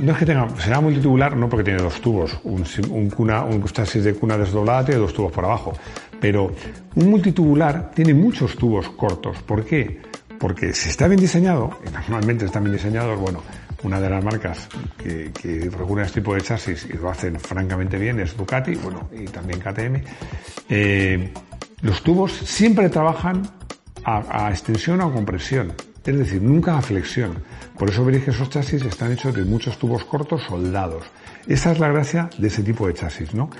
no 0.00 0.12
es 0.12 0.18
que 0.18 0.26
tenga, 0.26 0.48
será 0.58 0.80
multitubular 0.80 1.36
no 1.36 1.48
porque 1.48 1.64
tiene 1.64 1.80
dos 1.82 2.00
tubos, 2.00 2.38
un, 2.44 2.64
un 2.90 3.64
chasis 3.64 4.04
de 4.04 4.14
cuna 4.14 4.36
desdoblada 4.36 4.84
tiene 4.84 5.00
dos 5.00 5.14
tubos 5.14 5.32
por 5.32 5.44
abajo, 5.44 5.72
pero 6.20 6.52
un 6.96 7.10
multitubular 7.10 7.92
tiene 7.94 8.14
muchos 8.14 8.56
tubos 8.56 8.88
cortos. 8.90 9.42
¿Por 9.42 9.64
qué? 9.64 10.00
Porque 10.38 10.72
si 10.72 10.88
está 10.88 11.06
bien 11.06 11.20
diseñado, 11.20 11.78
y 11.86 11.92
normalmente 11.92 12.46
están 12.46 12.64
bien 12.64 12.76
diseñados, 12.76 13.18
bueno, 13.18 13.42
una 13.82 14.00
de 14.00 14.10
las 14.10 14.24
marcas 14.24 14.68
que, 14.96 15.32
que 15.32 15.70
regulan 15.70 16.06
este 16.06 16.20
tipo 16.20 16.34
de 16.34 16.42
chasis 16.42 16.86
y 16.88 16.96
lo 16.96 17.10
hacen 17.10 17.38
francamente 17.38 17.98
bien 17.98 18.20
es 18.20 18.36
Ducati, 18.36 18.74
bueno, 18.76 19.08
y 19.12 19.24
también 19.24 19.60
KTM. 19.60 20.02
Eh, 20.68 21.32
los 21.82 22.02
tubos 22.02 22.32
siempre 22.32 22.88
trabajan 22.88 23.42
a, 24.04 24.50
extensión 24.50 25.00
o 25.00 25.06
a 25.06 25.12
compresión, 25.12 25.72
es 26.04 26.18
decir, 26.18 26.42
nunca 26.42 26.78
a 26.78 26.82
flexión. 26.82 27.42
Por 27.78 27.90
eso 27.90 28.04
veréis 28.04 28.24
que 28.24 28.30
esos 28.30 28.50
chasis 28.50 28.84
están 28.84 29.12
hechos 29.12 29.34
de 29.34 29.44
muchos 29.44 29.78
tubos 29.78 30.04
cortos 30.04 30.42
soldados. 30.42 31.04
Esa 31.46 31.72
es 31.72 31.78
la 31.78 31.88
gracia 31.88 32.30
de 32.38 32.48
ese 32.48 32.62
tipo 32.62 32.86
de 32.86 32.94
chasis, 32.94 33.34
¿no? 33.34 33.50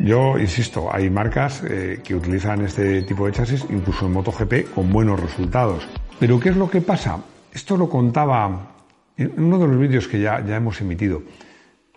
Yo 0.00 0.38
insisto, 0.38 0.88
hay 0.92 1.10
marcas 1.10 1.62
eh, 1.64 2.00
que 2.04 2.14
utilizan 2.14 2.64
este 2.64 3.02
tipo 3.02 3.26
de 3.26 3.32
chasis, 3.32 3.64
incluso 3.68 4.06
en 4.06 4.12
MotoGP, 4.12 4.72
con 4.74 4.92
buenos 4.92 5.18
resultados. 5.18 5.86
Pero 6.20 6.38
¿qué 6.38 6.50
es 6.50 6.56
lo 6.56 6.70
que 6.70 6.80
pasa? 6.80 7.18
Esto 7.52 7.76
lo 7.76 7.88
contaba 7.88 8.77
en 9.18 9.32
uno 9.36 9.58
de 9.58 9.66
los 9.66 9.78
vídeos 9.78 10.08
que 10.08 10.20
ya, 10.20 10.44
ya 10.44 10.56
hemos 10.56 10.80
emitido, 10.80 11.22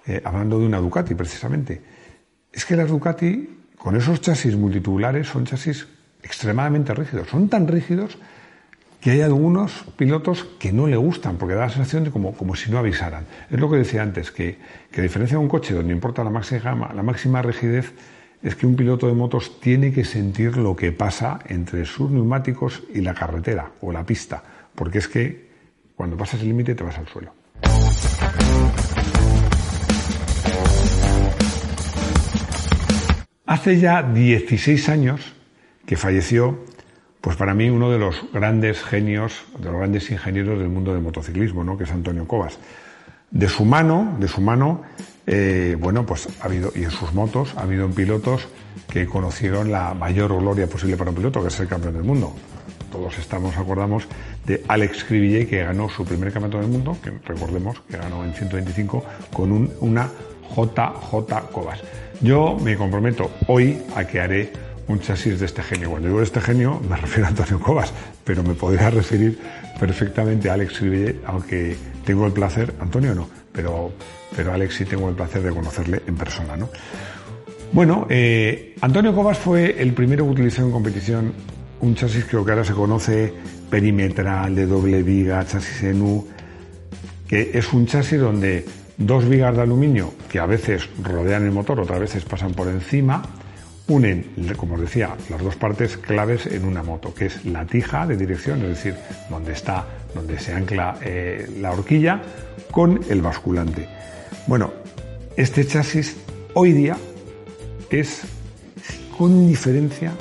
eh, 0.06 0.22
hablando 0.26 0.60
de 0.60 0.66
una 0.66 0.80
Ducati 0.80 1.16
precisamente, 1.16 1.82
es 2.52 2.66
que 2.66 2.76
las 2.76 2.90
Ducati, 2.90 3.60
con 3.78 3.96
esos 3.96 4.20
chasis 4.20 4.56
multitubulares, 4.56 5.28
son 5.28 5.46
chasis 5.46 5.88
extremadamente 6.24 6.94
rígidos. 6.94 7.30
Son 7.30 7.48
tan 7.48 7.68
rígidos 7.68 8.18
que 9.00 9.12
hay 9.12 9.22
algunos 9.22 9.86
pilotos 9.98 10.46
que 10.60 10.72
no 10.74 10.88
le 10.88 10.98
gustan, 10.98 11.38
porque 11.38 11.56
da 11.56 11.62
la 11.62 11.70
sensación 11.70 12.04
de 12.04 12.12
como, 12.12 12.34
como 12.34 12.56
si 12.56 12.70
no 12.70 12.78
avisaran. 12.78 13.26
Es 13.50 13.60
lo 13.60 13.70
que 13.70 13.78
decía 13.78 14.04
antes, 14.04 14.32
que, 14.32 14.58
que 14.92 15.02
a 15.02 15.04
diferencia 15.04 15.38
de 15.38 15.44
un 15.44 15.50
coche 15.50 15.74
donde 15.74 15.94
importa 15.94 16.24
la 16.24 16.30
máxima, 16.30 16.92
la 16.94 17.04
máxima 17.04 17.42
rigidez, 17.42 17.94
es 18.44 18.56
que 18.56 18.66
un 18.66 18.76
piloto 18.76 19.08
de 19.08 19.14
motos 19.14 19.60
tiene 19.60 19.92
que 19.92 20.04
sentir 20.04 20.58
lo 20.58 20.76
que 20.76 20.92
pasa 20.92 21.40
entre 21.48 21.86
sus 21.86 22.10
neumáticos 22.10 22.84
y 22.94 23.02
la 23.02 23.14
carretera 23.14 23.72
o 23.82 23.92
la 23.92 24.04
pista, 24.04 24.44
porque 24.74 24.98
es 24.98 25.08
que 25.08 25.51
cuando 26.02 26.18
pasas 26.18 26.42
el 26.42 26.48
límite 26.48 26.74
te 26.74 26.84
vas 26.84 26.98
al 26.98 27.08
suelo. 27.08 27.32
Hace 33.46 33.80
ya 33.80 34.02
16 34.02 34.90
años 34.90 35.22
que 35.86 35.98
falleció, 35.98 36.66
pues 37.22 37.36
para 37.36 37.54
mí 37.54 37.70
uno 37.70 37.92
de 37.92 38.00
los 38.00 38.16
grandes 38.34 38.82
genios, 38.82 39.44
de 39.60 39.66
los 39.66 39.78
grandes 39.78 40.10
ingenieros 40.10 40.58
del 40.58 40.70
mundo 40.70 40.92
del 40.92 41.04
motociclismo, 41.04 41.64
¿no? 41.64 41.78
que 41.78 41.84
es 41.84 41.92
Antonio 41.92 42.28
Cobas. 42.28 42.58
De 43.30 43.48
su 43.48 43.64
mano, 43.64 44.18
de 44.20 44.28
su 44.28 44.42
mano, 44.42 44.82
eh, 45.28 45.78
bueno, 45.80 46.04
pues 46.04 46.28
ha 46.42 46.46
habido, 46.46 46.72
y 46.74 46.84
en 46.84 46.90
sus 46.90 47.14
motos, 47.14 47.54
ha 47.58 47.62
habido 47.62 47.88
pilotos 47.92 48.48
que 48.90 49.06
conocieron 49.06 49.72
la 49.72 49.94
mayor 49.94 50.36
gloria 50.36 50.66
posible 50.66 50.98
para 50.98 51.12
un 51.12 51.18
piloto, 51.18 51.44
que 51.44 51.50
es 51.50 51.60
el 51.60 51.68
campeón 51.68 51.94
del 51.94 52.04
mundo 52.04 52.36
todos 52.92 53.18
estamos, 53.18 53.58
acordamos, 53.58 54.04
de 54.46 54.64
Alex 54.68 55.04
Cribillet, 55.06 55.48
que 55.50 55.64
ganó 55.64 55.90
su 55.90 56.06
primer 56.06 56.32
campeonato 56.32 56.60
del 56.60 56.68
mundo, 56.68 56.98
que 57.04 57.12
recordemos 57.26 57.82
que 57.90 57.98
ganó 57.98 58.24
en 58.24 58.34
125 58.34 59.04
con 59.34 59.52
un, 59.52 59.74
una 59.80 60.10
JJ 60.56 61.52
Cobas. 61.52 61.80
Yo 62.22 62.58
me 62.62 62.76
comprometo 62.78 63.32
hoy 63.48 63.82
a 63.96 64.06
que 64.06 64.20
haré 64.20 64.52
un 64.88 65.00
chasis 65.00 65.40
de 65.40 65.46
este 65.46 65.64
genio. 65.64 65.90
Cuando 65.90 66.10
digo 66.10 66.22
este 66.22 66.42
genio 66.42 66.80
me 66.88 66.98
refiero 66.98 67.26
a 67.26 67.30
Antonio 67.30 67.60
Cobas, 67.60 67.94
pero 68.24 68.44
me 68.44 68.54
podría 68.54 68.90
referir 68.90 69.40
perfectamente 69.80 70.50
a 70.50 70.54
Alex 70.54 70.78
Cribillet, 70.78 71.16
aunque 71.26 71.76
tengo 72.06 72.28
el 72.28 72.34
placer, 72.34 72.74
Antonio 72.80 73.16
no, 73.16 73.28
pero, 73.52 73.92
pero 74.36 74.54
Alex 74.54 74.76
sí 74.76 74.86
tengo 74.86 75.10
el 75.10 75.16
placer 75.16 75.42
de 75.42 75.52
conocerle 75.52 76.02
en 76.06 76.16
persona. 76.16 76.58
¿no? 76.58 76.70
Bueno, 77.72 78.06
eh, 78.10 78.76
Antonio 78.82 79.16
Cobas 79.16 79.38
fue 79.38 79.82
el 79.82 79.94
primero 79.94 80.26
que 80.26 80.32
utilizó 80.32 80.62
en 80.62 80.72
competición 80.72 81.34
un 81.82 81.96
chasis 81.96 82.26
que 82.26 82.38
ahora 82.38 82.64
se 82.64 82.74
conoce 82.74 83.34
perimetral, 83.70 84.56
de 84.56 84.66
doble 84.66 85.04
viga, 85.04 85.46
chasis 85.46 85.84
en 85.84 86.02
U, 86.02 86.28
que 87.28 87.52
es 87.54 87.74
un 87.74 87.86
chasis 87.86 88.20
donde 88.20 88.66
dos 88.98 89.28
vigas 89.28 89.56
de 89.56 89.64
aluminio 89.64 90.14
que 90.30 90.40
a 90.40 90.46
veces 90.46 90.90
rodean 91.02 91.44
el 91.44 91.52
motor, 91.52 91.80
otras 91.80 92.00
veces 92.00 92.24
pasan 92.24 92.54
por 92.54 92.68
encima, 92.68 93.24
unen, 93.88 94.28
como 94.58 94.76
os 94.76 94.82
decía, 94.82 95.16
las 95.30 95.42
dos 95.42 95.56
partes 95.56 95.98
claves 95.98 96.46
en 96.46 96.66
una 96.66 96.84
moto, 96.84 97.14
que 97.14 97.26
es 97.26 97.46
la 97.46 97.66
tija 97.66 98.06
de 98.06 98.16
dirección, 98.16 98.62
es 98.62 98.70
decir, 98.70 98.96
donde 99.30 99.54
está, 99.54 99.86
donde 100.14 100.40
se 100.40 100.54
ancla 100.54 100.98
eh, 101.02 101.50
la 101.60 101.72
horquilla, 101.72 102.22
con 102.70 103.00
el 103.10 103.22
basculante. 103.22 103.88
Bueno, 104.48 104.72
este 105.36 105.66
chasis 105.66 106.16
hoy 106.54 106.74
día 106.74 106.96
es 107.90 108.22
con 109.18 109.48
diferencia 109.48 110.14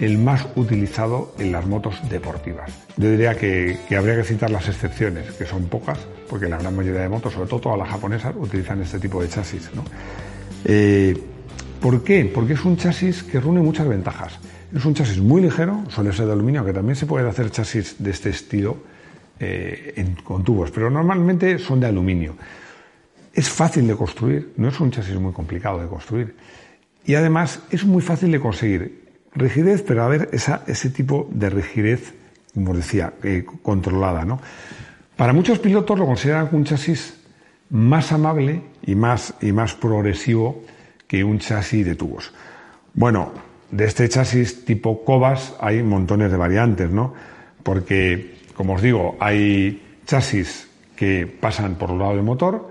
el 0.00 0.18
más 0.18 0.46
utilizado 0.56 1.34
en 1.38 1.52
las 1.52 1.66
motos 1.66 1.96
deportivas. 2.08 2.70
Yo 2.96 3.10
diría 3.10 3.36
que, 3.36 3.78
habría 3.96 4.16
que 4.16 4.24
citar 4.24 4.50
las 4.50 4.68
excepciones, 4.68 5.30
que 5.32 5.46
son 5.46 5.66
pocas, 5.66 5.98
porque 6.28 6.48
la 6.48 6.58
gran 6.58 6.74
mayoría 6.74 7.02
de 7.02 7.08
motos, 7.08 7.32
sobre 7.32 7.48
todo 7.48 7.60
todas 7.60 7.78
las 7.78 7.88
japonesas, 7.88 8.34
utilizan 8.36 8.82
este 8.82 8.98
tipo 8.98 9.22
de 9.22 9.28
chasis. 9.28 9.70
Eh, 10.64 11.16
¿Por 11.80 12.02
qué? 12.02 12.30
Porque 12.32 12.54
es 12.54 12.64
un 12.64 12.76
chasis 12.76 13.22
que 13.22 13.38
reúne 13.38 13.60
muchas 13.60 13.86
ventajas. 13.86 14.38
Es 14.74 14.84
un 14.84 14.94
chasis 14.94 15.20
muy 15.20 15.42
ligero, 15.42 15.84
suele 15.88 16.12
ser 16.12 16.26
de 16.26 16.32
aluminio, 16.32 16.60
aunque 16.60 16.72
también 16.72 16.96
se 16.96 17.06
puede 17.06 17.28
hacer 17.28 17.50
chasis 17.50 17.96
de 17.98 18.10
este 18.10 18.30
estilo 18.30 18.78
eh, 19.38 20.14
con 20.24 20.42
tubos, 20.42 20.70
pero 20.70 20.90
normalmente 20.90 21.58
son 21.58 21.80
de 21.80 21.86
aluminio. 21.86 22.36
Es 23.32 23.48
fácil 23.48 23.86
de 23.86 23.94
construir, 23.94 24.52
no 24.56 24.68
es 24.68 24.80
un 24.80 24.90
chasis 24.90 25.14
muy 25.16 25.32
complicado 25.32 25.80
de 25.80 25.88
construir. 25.88 26.34
Y 27.04 27.14
además 27.14 27.60
es 27.70 27.84
muy 27.84 28.02
fácil 28.02 28.32
de 28.32 28.40
conseguir 28.40 29.03
rigidez, 29.34 29.82
pero 29.82 30.02
a 30.02 30.08
ver 30.08 30.28
esa, 30.32 30.62
ese 30.66 30.90
tipo 30.90 31.28
de 31.30 31.50
rigidez, 31.50 32.14
como 32.54 32.72
os 32.72 32.78
decía, 32.78 33.14
eh, 33.22 33.44
controlada. 33.62 34.24
¿no? 34.24 34.40
Para 35.16 35.32
muchos 35.32 35.58
pilotos 35.58 35.98
lo 35.98 36.06
consideran 36.06 36.48
un 36.52 36.64
chasis 36.64 37.20
más 37.70 38.12
amable 38.12 38.62
y 38.86 38.94
más, 38.94 39.34
y 39.40 39.52
más 39.52 39.74
progresivo 39.74 40.62
que 41.06 41.24
un 41.24 41.38
chasis 41.38 41.84
de 41.84 41.94
tubos. 41.94 42.32
Bueno, 42.94 43.32
de 43.70 43.84
este 43.84 44.08
chasis 44.08 44.64
tipo 44.64 45.04
Cobas 45.04 45.54
hay 45.60 45.82
montones 45.82 46.30
de 46.30 46.36
variantes, 46.36 46.90
¿no? 46.90 47.14
Porque, 47.62 48.36
como 48.54 48.74
os 48.74 48.82
digo, 48.82 49.16
hay 49.18 49.82
chasis 50.06 50.68
que 50.94 51.26
pasan 51.26 51.74
por 51.74 51.90
el 51.90 51.98
lado 51.98 52.14
del 52.14 52.22
motor, 52.22 52.70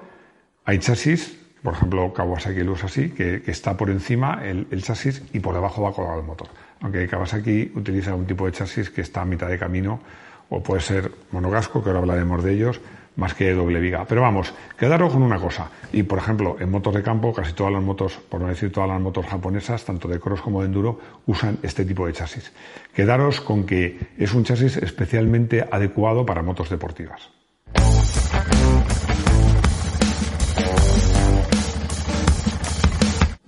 hay 0.65 0.79
chasis 0.79 1.38
por 1.63 1.74
ejemplo, 1.74 2.13
Kawasaki 2.13 2.62
lo 2.62 2.74
usa 2.74 2.88
así, 2.88 3.10
que, 3.12 3.41
está 3.48 3.77
por 3.77 3.89
encima 3.89 4.41
el, 4.43 4.84
chasis 4.84 5.24
y 5.32 5.39
por 5.39 5.55
debajo 5.55 5.82
va 5.82 5.93
colgado 5.93 6.20
el 6.20 6.25
motor. 6.25 6.50
Aunque 6.82 7.08
Kawasaki 7.08 7.72
utiliza 7.75 8.13
un 8.13 8.27
tipo 8.27 8.46
de 8.46 8.51
chasis 8.51 8.89
que 8.89 9.00
está 9.00 9.22
a 9.22 9.25
mitad 9.25 9.48
de 9.48 9.58
camino, 9.58 10.01
o 10.50 10.62
puede 10.62 10.82
ser 10.82 11.10
monogasco, 11.32 11.82
que 11.82 11.89
ahora 11.89 12.00
hablaremos 12.00 12.43
de 12.43 12.53
ellos, 12.53 12.82
más 13.15 13.34
que 13.34 13.53
doble 13.53 13.79
viga. 13.79 14.05
Pero 14.08 14.22
vamos, 14.22 14.53
quedaros 14.77 15.13
con 15.13 15.24
una 15.24 15.39
cosa. 15.39 15.70
Y 15.93 16.03
por 16.03 16.20
ejemplo, 16.20 16.58
en 16.60 16.70
motos 16.70 16.93
de 16.93 17.01
campo, 17.01 17.34
casi 17.34 17.53
todas 17.53 17.72
las 17.72 17.82
motos, 17.82 18.20
por 18.29 18.41
no 18.41 18.48
decir 18.48 18.70
todas 18.70 18.89
las 18.89 19.00
motos 19.00 19.25
japonesas, 19.25 19.86
tanto 19.86 20.10
de 20.10 20.20
cross 20.20 20.41
como 20.41 20.60
de 20.60 20.67
enduro, 20.67 21.00
usan 21.27 21.60
este 21.63 21.86
tipo 21.86 22.05
de 22.05 22.13
chasis. 22.13 22.51
Quedaros 22.93 23.39
con 23.39 23.65
que 23.65 24.00
es 24.17 24.34
un 24.34 24.43
chasis 24.43 24.75
especialmente 24.77 25.65
adecuado 25.72 26.25
para 26.25 26.43
motos 26.43 26.70
deportivas. 26.70 27.29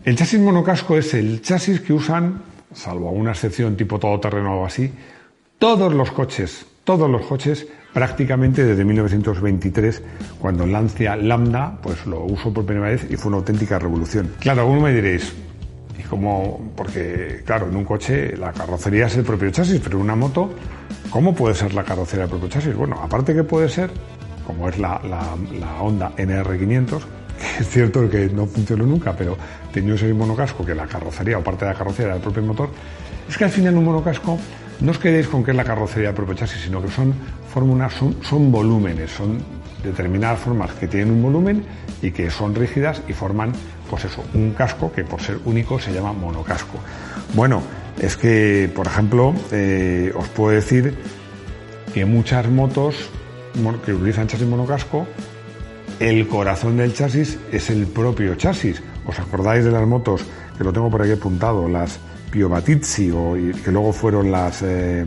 El 0.05 0.15
chasis 0.15 0.39
monocasco 0.39 0.95
es 0.97 1.15
el 1.15 1.41
chasis 1.41 1.81
que 1.81 1.91
usan, 1.91 2.43
salvo 2.71 3.09
una 3.09 3.31
excepción 3.31 3.75
tipo 3.75 3.97
todoterreno 3.97 4.49
o 4.49 4.53
algo 4.53 4.65
así, 4.67 4.93
todos 5.57 5.91
los 5.91 6.11
coches, 6.11 6.63
todos 6.83 7.09
los 7.09 7.25
coches 7.25 7.67
prácticamente 7.91 8.63
desde 8.63 8.85
1923, 8.85 10.03
cuando 10.39 10.67
Lancia 10.67 11.15
Lambda 11.15 11.79
pues 11.81 12.05
lo 12.05 12.23
usó 12.23 12.53
por 12.53 12.67
primera 12.67 12.89
vez 12.89 13.07
y 13.09 13.15
fue 13.15 13.29
una 13.29 13.37
auténtica 13.37 13.79
revolución. 13.79 14.31
Claro, 14.39 14.61
alguno 14.61 14.81
me 14.81 14.93
diréis, 14.93 15.33
como, 16.07 16.71
porque 16.75 17.41
claro, 17.43 17.67
en 17.67 17.75
un 17.75 17.83
coche 17.83 18.37
la 18.37 18.53
carrocería 18.53 19.07
es 19.07 19.17
el 19.17 19.23
propio 19.23 19.49
chasis, 19.49 19.81
pero 19.83 19.97
en 19.97 20.03
una 20.03 20.15
moto, 20.15 20.51
¿cómo 21.09 21.33
puede 21.33 21.55
ser 21.55 21.73
la 21.73 21.83
carrocería 21.83 22.27
del 22.27 22.29
propio 22.29 22.49
chasis? 22.49 22.75
Bueno, 22.75 22.99
aparte 23.01 23.33
que 23.33 23.43
puede 23.43 23.69
ser, 23.69 23.89
como 24.45 24.69
es 24.69 24.77
la, 24.77 25.01
la, 25.03 25.81
Honda 25.81 26.11
NR500, 26.15 26.99
que 26.99 27.24
es 27.59 27.69
cierto 27.69 28.09
que 28.09 28.29
no 28.29 28.45
funcionó 28.45 28.85
nunca, 28.85 29.15
pero 29.15 29.37
tenía 29.71 29.95
ese 29.95 30.13
monocasco 30.13 30.65
que 30.65 30.75
la 30.75 30.87
carrocería 30.87 31.37
o 31.37 31.43
parte 31.43 31.65
de 31.65 31.71
la 31.71 31.77
carrocería 31.77 32.13
del 32.13 32.21
propio 32.21 32.43
motor, 32.43 32.69
es 33.27 33.37
que 33.37 33.43
al 33.43 33.49
final 33.49 33.75
un 33.77 33.85
monocasco 33.85 34.37
no 34.81 34.91
os 34.91 34.99
quedéis 34.99 35.27
con 35.27 35.43
que 35.43 35.51
es 35.51 35.57
la 35.57 35.63
carrocería 35.63 36.09
del 36.09 36.15
propio 36.15 36.35
chasis, 36.35 36.61
sino 36.61 36.81
que 36.81 36.89
son 36.89 37.13
fórmulas, 37.53 37.93
son, 37.93 38.51
volúmenes, 38.51 39.11
son 39.11 39.39
determinadas 39.83 40.39
formas 40.39 40.71
que 40.73 40.87
tienen 40.87 41.11
un 41.11 41.23
volumen 41.23 41.63
y 42.01 42.11
que 42.11 42.29
son 42.29 42.53
rígidas 42.53 43.01
y 43.07 43.13
forman, 43.13 43.53
pues 43.89 44.05
eso, 44.05 44.23
un 44.33 44.51
casco 44.51 44.91
que 44.91 45.03
por 45.03 45.21
ser 45.21 45.39
único 45.45 45.79
se 45.79 45.93
llama 45.93 46.11
monocasco. 46.11 46.77
Bueno, 47.33 47.61
es 47.99 48.17
que, 48.17 48.69
por 48.75 48.87
ejemplo, 48.87 49.33
eh, 49.51 50.11
os 50.15 50.27
puedo 50.29 50.51
decir 50.51 50.97
que 51.93 52.03
muchas 52.05 52.49
motos 52.49 53.09
que 53.85 53.93
utilizan 53.93 54.27
chasis 54.27 54.47
monocasco, 54.47 55.07
el 55.99 56.27
corazón 56.27 56.77
del 56.77 56.93
chasis 56.93 57.37
es 57.51 57.69
el 57.69 57.87
propio 57.87 58.35
chasis. 58.35 58.81
¿Os 59.05 59.19
acordáis 59.19 59.63
de 59.63 59.71
las 59.71 59.87
motos 59.87 60.25
que 60.57 60.63
lo 60.63 60.73
tengo 60.73 60.89
por 60.89 61.01
aquí 61.01 61.11
apuntado? 61.11 61.67
Las 61.67 61.99
Piobatizzi, 62.31 63.11
o, 63.11 63.33
que 63.33 63.71
luego 63.71 63.93
fueron 63.93 64.31
las 64.31 64.61
eh, 64.61 65.05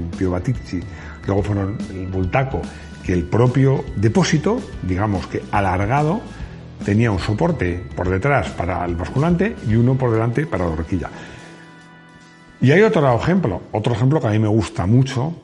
luego 1.27 1.43
fueron 1.43 1.77
el 1.91 2.07
Bultaco, 2.07 2.63
que 3.05 3.13
el 3.13 3.25
propio 3.25 3.85
depósito, 3.97 4.61
digamos 4.83 5.27
que 5.27 5.43
alargado, 5.51 6.21
tenía 6.85 7.11
un 7.11 7.19
soporte 7.19 7.85
por 7.95 8.09
detrás 8.09 8.49
para 8.51 8.85
el 8.85 8.97
basculante 8.97 9.57
y 9.69 9.75
uno 9.75 9.95
por 9.95 10.11
delante 10.11 10.47
para 10.47 10.65
la 10.65 10.71
horquilla. 10.71 11.11
Y 12.61 12.73
hay 12.73 12.83
otro 12.83 13.15
ejemplo, 13.15 13.63
otro 13.73 13.93
ejemplo 13.93 14.21
que 14.21 14.27
a 14.27 14.31
mí 14.31 14.39
me 14.39 14.49
gusta 14.49 14.87
mucho, 14.87 15.35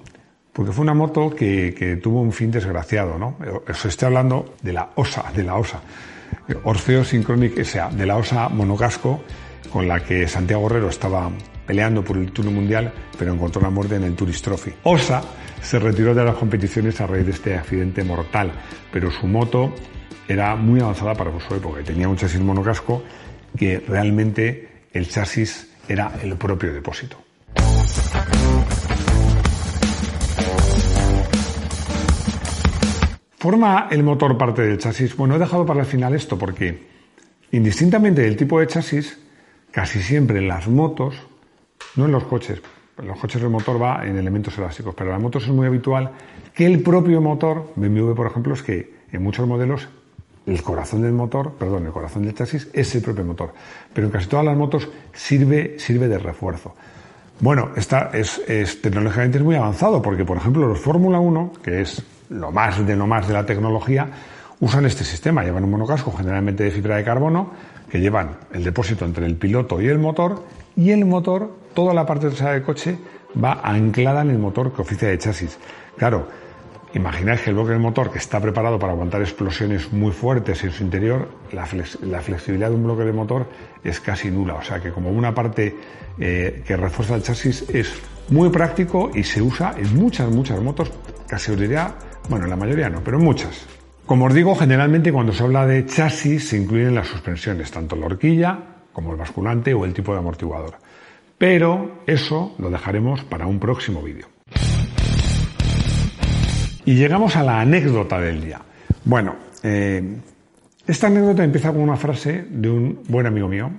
porque 0.54 0.73
fue 0.73 0.82
una 0.82 0.94
moto 0.94 1.30
que, 1.30 1.99
tuvo 2.02 2.23
un 2.23 2.32
fin 2.32 2.50
desgraciado, 2.50 3.18
¿no? 3.18 3.37
Os 3.68 3.84
estoy 3.84 4.06
hablando 4.06 4.54
de 4.62 4.73
la 4.73 4.90
OSA, 4.94 5.32
de 5.34 5.42
la 5.42 5.56
OSA, 5.56 5.80
Orfeo 6.62 7.04
Synchronic 7.04 7.58
S.A., 7.58 7.90
de 7.90 8.06
la 8.06 8.16
OSA 8.16 8.49
monocasco 8.49 9.23
con 9.70 9.88
la 9.88 10.00
que 10.00 10.28
Santiago 10.28 10.66
Herrero 10.66 10.88
estaba 10.88 11.28
peleando 11.66 12.04
por 12.04 12.16
el 12.16 12.30
Tour 12.30 12.50
Mundial, 12.52 12.92
pero 13.18 13.32
encontró 13.32 13.61
la 13.61 13.70
muerte 13.70 13.96
en 13.96 14.04
el 14.04 14.14
Tourist 14.14 14.44
Trophy. 14.44 14.73
OSA 14.84 15.23
se 15.61 15.80
retiró 15.80 16.14
de 16.14 16.25
las 16.25 16.37
competiciones 16.37 17.00
a 17.00 17.08
raíz 17.08 17.26
de 17.26 17.32
este 17.32 17.56
accidente 17.56 18.04
mortal, 18.04 18.52
pero 18.92 19.11
su 19.11 19.26
moto 19.26 19.75
era 20.28 20.54
muy 20.54 20.80
avanzada 20.80 21.14
para 21.14 21.32
su 21.40 21.54
época 21.54 21.82
tenía 21.82 22.08
un 22.08 22.16
chasis 22.16 22.40
monocasco 22.40 23.02
que 23.56 23.80
realmente 23.80 24.68
el 24.92 25.08
chasis 25.08 25.68
era 25.88 26.12
el 26.23 26.37
propio 26.37 26.73
depósito. 26.73 27.18
¿Forma 33.44 33.88
el 33.90 34.02
motor 34.02 34.38
parte 34.38 34.62
del 34.62 34.78
chasis? 34.78 35.14
Bueno, 35.14 35.36
he 35.36 35.38
dejado 35.38 35.66
para 35.66 35.80
el 35.80 35.86
final 35.86 36.14
esto 36.14 36.38
porque, 36.38 36.82
indistintamente 37.52 38.22
del 38.22 38.38
tipo 38.38 38.58
de 38.58 38.66
chasis, 38.66 39.18
casi 39.70 40.00
siempre 40.00 40.38
en 40.38 40.48
las 40.48 40.66
motos, 40.66 41.14
no 41.96 42.06
en 42.06 42.12
los 42.12 42.24
coches, 42.24 42.62
en 42.96 43.06
los 43.06 43.18
coches 43.18 43.42
el 43.42 43.50
motor 43.50 43.82
va 43.82 44.06
en 44.06 44.16
elementos 44.16 44.56
elásticos, 44.56 44.94
pero 44.94 45.10
en 45.10 45.16
las 45.16 45.22
motos 45.22 45.42
es 45.42 45.50
muy 45.50 45.66
habitual 45.66 46.12
que 46.54 46.64
el 46.64 46.82
propio 46.82 47.20
motor, 47.20 47.70
BMW 47.76 48.14
por 48.14 48.28
ejemplo, 48.28 48.54
es 48.54 48.62
que 48.62 48.94
en 49.12 49.22
muchos 49.22 49.46
modelos 49.46 49.90
el 50.46 50.62
corazón 50.62 51.02
del 51.02 51.12
motor, 51.12 51.52
perdón, 51.58 51.84
el 51.84 51.92
corazón 51.92 52.22
del 52.22 52.34
chasis 52.34 52.70
es 52.72 52.94
el 52.94 53.02
propio 53.02 53.26
motor, 53.26 53.52
pero 53.92 54.06
en 54.06 54.10
casi 54.10 54.26
todas 54.26 54.46
las 54.46 54.56
motos 54.56 54.88
sirve, 55.12 55.78
sirve 55.78 56.08
de 56.08 56.16
refuerzo. 56.16 56.74
Bueno, 57.40 57.72
esta 57.76 58.08
es, 58.14 58.40
es 58.48 58.80
tecnológicamente 58.80 59.36
es 59.36 59.44
muy 59.44 59.56
avanzado 59.56 60.00
porque, 60.00 60.24
por 60.24 60.38
ejemplo, 60.38 60.66
los 60.66 60.80
Fórmula 60.80 61.20
1, 61.20 61.52
que 61.62 61.82
es 61.82 62.02
lo 62.31 62.50
más 62.50 62.87
de 62.87 62.97
lo 62.97 63.07
más 63.07 63.28
de 63.28 63.35
la 63.35 63.47
tecnología, 63.47 64.09
usan 64.61 64.87
este 64.87 65.04
sistema. 65.04 65.43
Llevan 65.43 65.64
un 65.64 65.71
monocasco 65.71 66.12
generalmente 66.12 66.64
de 66.64 66.71
fibra 66.71 66.97
de 66.97 67.04
carbono 67.04 67.50
que 67.90 68.00
llevan 68.00 68.37
el 68.52 68.64
depósito 68.64 69.04
entre 69.04 69.26
el 69.26 69.37
piloto 69.37 69.81
y 69.81 69.88
el 69.88 69.98
motor 69.98 70.42
y 70.77 70.90
el 70.90 71.05
motor, 71.05 71.51
toda 71.75 71.94
la 71.94 72.05
parte 72.05 72.29
trasera 72.29 72.53
del 72.53 72.62
coche 72.62 72.98
va 73.42 73.61
anclada 73.62 74.22
en 74.22 74.31
el 74.31 74.38
motor 74.38 74.72
que 74.72 74.83
oficia 74.83 75.09
de 75.09 75.18
chasis. 75.18 75.59
Claro, 75.96 76.27
imagináis 76.94 77.42
que 77.42 77.51
el 77.51 77.57
bloque 77.57 77.72
del 77.72 77.81
motor, 77.81 78.11
que 78.11 78.18
está 78.18 78.40
preparado 78.40 78.79
para 78.79 78.92
aguantar 78.92 79.20
explosiones 79.20 79.92
muy 79.92 80.12
fuertes 80.12 80.62
en 80.64 80.72
su 80.72 80.83
interior, 80.83 81.29
la, 81.53 81.66
flexibilidad 81.66 82.70
de 82.70 82.75
un 82.77 82.85
bloque 82.85 83.05
de 83.05 83.12
motor 83.12 83.46
es 83.83 84.01
casi 84.01 84.31
nula. 84.31 84.55
O 84.55 84.62
sea 84.62 84.81
que 84.81 84.90
como 84.90 85.11
una 85.11 85.35
parte 85.35 85.77
eh, 86.18 86.62
que 86.66 86.77
refuerza 86.77 87.14
el 87.16 87.22
chasis 87.22 87.68
es 87.68 87.92
muy 88.31 88.48
práctico 88.48 89.11
y 89.14 89.22
se 89.25 89.42
usa 89.42 89.75
en 89.77 89.94
muchas, 89.96 90.31
muchas 90.31 90.61
motos, 90.61 90.90
casi 91.29 91.53
os 91.53 91.59
diría, 91.59 91.94
bueno, 92.28 92.44
en 92.44 92.50
la 92.50 92.56
mayoría 92.56 92.88
no, 92.88 93.02
pero 93.02 93.18
muchas. 93.18 93.66
Como 94.06 94.26
os 94.26 94.34
digo, 94.34 94.54
generalmente 94.54 95.12
cuando 95.12 95.32
se 95.32 95.42
habla 95.42 95.66
de 95.66 95.87
chasis 95.87 96.48
se 96.48 96.58
incluyen 96.58 96.94
las 96.94 97.08
suspensiones, 97.08 97.70
tanto 97.70 97.96
la 97.96 98.06
horquilla 98.06 98.58
como 98.92 99.12
el 99.12 99.16
basculante 99.16 99.74
o 99.74 99.84
el 99.84 99.94
tipo 99.94 100.12
de 100.12 100.18
amortiguador. 100.18 100.76
Pero 101.38 102.02
eso 102.06 102.54
lo 102.58 102.70
dejaremos 102.70 103.24
para 103.24 103.46
un 103.46 103.58
próximo 103.58 104.02
vídeo. 104.02 104.26
Y 106.84 106.94
llegamos 106.94 107.37
a 107.37 107.42
la 107.42 107.60
anécdota 107.60 108.20
del 108.20 108.42
día. 108.42 108.60
Bueno, 109.04 109.37
eh, 109.62 110.16
esta 110.87 111.06
anécdota 111.06 111.42
empieza 111.42 111.72
con 111.72 111.80
una 111.80 111.96
frase 111.96 112.46
de 112.48 112.70
un 112.70 113.02
buen 113.08 113.26
amigo 113.26 113.48
mío 113.48 113.70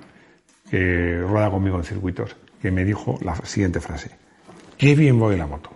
que 0.69 1.21
rueda 1.21 1.51
conmigo 1.51 1.77
en 1.77 1.83
circuitos, 1.83 2.35
que 2.61 2.71
me 2.71 2.83
dijo 2.83 3.17
la 3.21 3.35
siguiente 3.45 3.79
frase. 3.79 4.09
Qué 4.77 4.95
bien 4.95 5.19
voy 5.19 5.37
la 5.37 5.45
moto. 5.45 5.69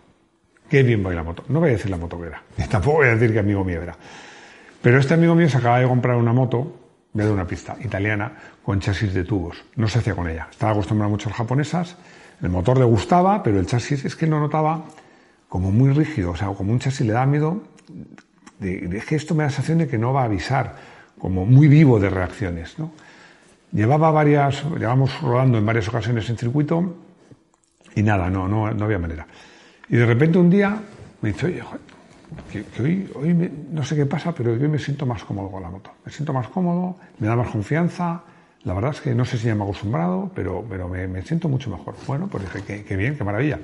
Qué 0.70 0.84
bien 0.84 1.02
voy 1.02 1.16
la 1.16 1.24
moto. 1.24 1.44
No 1.50 1.60
voy 1.60 1.70
a 1.70 1.72
decir 1.74 1.90
la 1.90 1.98
moto 1.98 2.20
que 2.20 2.28
era. 2.28 2.44
Tampoco 2.70 2.98
voy 2.98 3.08
a 3.08 3.16
decir 3.16 3.34
que 3.34 3.40
amigo 3.40 3.64
mío 3.64 3.82
era. 3.82 3.96
Pero 4.82 5.00
este 5.00 5.16
amigo 5.16 5.36
mío 5.36 5.50
se 5.50 5.58
acaba 5.58 5.80
de 5.80 5.88
comprar 5.88 6.16
una 6.16 6.32
moto, 6.32 6.76
de 7.12 7.30
una 7.30 7.46
pista 7.46 7.76
italiana, 7.82 8.32
con 8.64 8.80
chasis 8.80 9.14
de 9.14 9.24
tubos. 9.24 9.64
No 9.76 9.88
se 9.88 10.00
hacía 10.00 10.16
con 10.16 10.30
ella. 10.30 10.48
Estaba 10.52 10.74
acostumbrado 10.74 11.10
mucho 11.10 11.28
a 11.28 11.32
las 11.32 11.38
japonesas, 11.38 11.98
el 12.42 12.50
motor 12.50 12.78
le 12.78 12.86
gustaba, 12.86 13.44
pero 13.44 13.60
el 13.60 13.66
chasis 13.66 14.06
es 14.06 14.16
que 14.16 14.28
lo 14.28 14.40
notaba 14.40 14.86
como 15.50 15.72
muy 15.72 15.92
rígido, 15.92 16.32
o 16.32 16.36
sea, 16.36 16.48
como 16.50 16.72
un 16.72 16.80
chasis 16.80 17.06
le 17.06 17.14
da 17.14 17.26
miedo, 17.26 17.64
de, 18.60 19.02
que 19.08 19.16
esto 19.16 19.34
me 19.34 19.44
da 19.44 19.48
la 19.48 19.52
sensación 19.52 19.80
de 19.80 19.88
que 19.88 19.98
no 19.98 20.14
va 20.14 20.22
a 20.22 20.26
avisar, 20.26 20.76
como 21.18 21.46
muy 21.46 21.68
vivo 21.68 22.00
de 22.00 22.10
reacciones. 22.10 22.78
¿no? 22.78 22.92
Llevaba 23.74 24.12
varias, 24.12 24.64
llevamos 24.78 25.20
rodando 25.22 25.58
en 25.58 25.66
varias 25.66 25.88
ocasiones 25.90 26.30
en 26.30 26.38
circuito 26.38 26.96
y 27.96 28.04
nada, 28.04 28.30
no, 28.30 28.48
no, 28.48 28.72
no 28.72 28.86
había 28.86 29.00
manera. 29.00 29.28
Y 29.90 29.98
de 29.98 30.06
repente 30.06 30.38
un 30.38 30.50
día 30.50 30.82
me 31.22 31.34
dice, 31.34 31.48
oye, 31.48 31.64
que, 32.52 32.66
hoy, 33.16 33.52
no 33.72 33.84
sé 33.84 33.96
qué 33.96 34.06
pasa, 34.06 34.34
pero 34.34 34.52
hoy 34.52 34.68
me 34.68 34.78
siento 34.78 35.06
más 35.06 35.24
cómodo 35.24 35.50
con 35.50 35.64
la 35.64 35.70
moto. 35.70 35.92
Me 36.06 36.12
siento 36.12 36.32
más 36.32 36.48
cómodo, 36.48 36.98
me 37.20 37.28
da 37.28 37.36
más 37.36 37.50
confianza. 37.50 38.22
La 38.64 38.74
verdad 38.74 38.92
es 38.92 39.02
que 39.02 39.16
no 39.16 39.26
sé 39.26 39.38
si 39.38 39.48
ya 39.48 39.56
me 39.56 39.62
he 39.62 39.64
acostumbrado, 39.64 40.32
pero, 40.36 40.64
pero 40.70 40.88
me, 40.88 41.22
siento 41.24 41.50
mucho 41.50 41.70
mejor. 41.70 41.96
Bueno, 42.06 42.28
pues 42.28 42.44
dije, 42.54 42.84
qué, 42.84 42.96
bien, 42.96 43.18
qué 43.18 43.24
maravilla. 43.24 43.60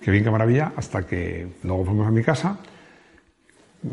Qué 0.00 0.10
bien, 0.10 0.24
qué 0.24 0.30
maravilla, 0.30 0.72
hasta 0.76 1.06
que 1.06 1.46
luego 1.62 1.84
fuimos 1.84 2.08
a 2.08 2.10
mi 2.10 2.24
casa. 2.24 2.58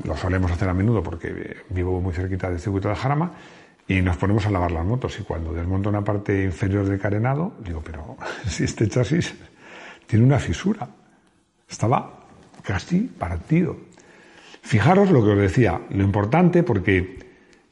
Lo 0.04 0.18
solemos 0.18 0.52
hacer 0.52 0.70
a 0.70 0.74
menudo 0.74 1.04
porque 1.04 1.58
vivo 1.70 2.02
muy 2.02 2.14
cerquita 2.14 2.50
del 2.50 2.60
circuito 2.60 2.90
de 2.90 2.96
Jarama 2.96 3.32
y 3.88 4.02
nos 4.02 4.18
ponemos 4.18 4.46
a 4.48 4.50
lavar 4.50 4.72
las 4.72 4.86
motos. 4.86 5.20
Y 5.20 5.24
cuando 5.24 5.54
desmonto 5.54 5.90
una 5.90 6.04
parte 6.04 6.44
inferior 6.44 6.86
del 6.86 7.00
carenado, 7.00 7.54
digo, 7.64 7.82
pero 7.84 8.18
si 8.48 8.64
este 8.64 8.88
chasis 8.88 9.36
tiene 10.08 10.26
una 10.26 10.40
fisura. 10.40 10.88
Estaba 11.70 12.26
casi 12.64 13.02
partido. 13.02 13.78
Fijaros 14.62 15.12
lo 15.12 15.24
que 15.24 15.32
os 15.32 15.40
decía, 15.40 15.82
lo 15.90 16.04
importante, 16.04 16.64
porque 16.64 17.20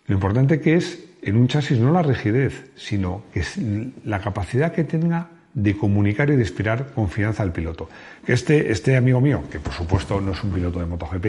lo 0.08 0.16
importante 0.16 0.62
que 0.62 0.76
es 0.76 1.04
en 1.22 1.36
un 1.36 1.48
chasis 1.48 1.80
no 1.80 1.92
la 1.92 2.02
rigidez, 2.02 2.72
sino 2.76 3.24
que 3.34 3.42
es 3.42 3.60
la 4.06 4.22
capacidad 4.22 4.72
que 4.72 4.84
tenga 4.84 5.30
de 5.54 5.76
comunicar 5.76 6.30
y 6.30 6.36
de 6.36 6.42
inspirar 6.44 6.94
confianza 6.94 7.44
al 7.44 7.52
piloto. 7.52 7.90
Que 8.26 8.34
este, 8.34 8.72
este 8.72 8.96
amigo 8.96 9.20
mío, 9.20 9.44
que 9.52 9.60
por 9.60 9.74
supuesto 9.74 10.22
no 10.22 10.32
es 10.32 10.44
un 10.44 10.52
piloto 10.52 10.80
de 10.80 10.86
MotoGP, 10.86 11.26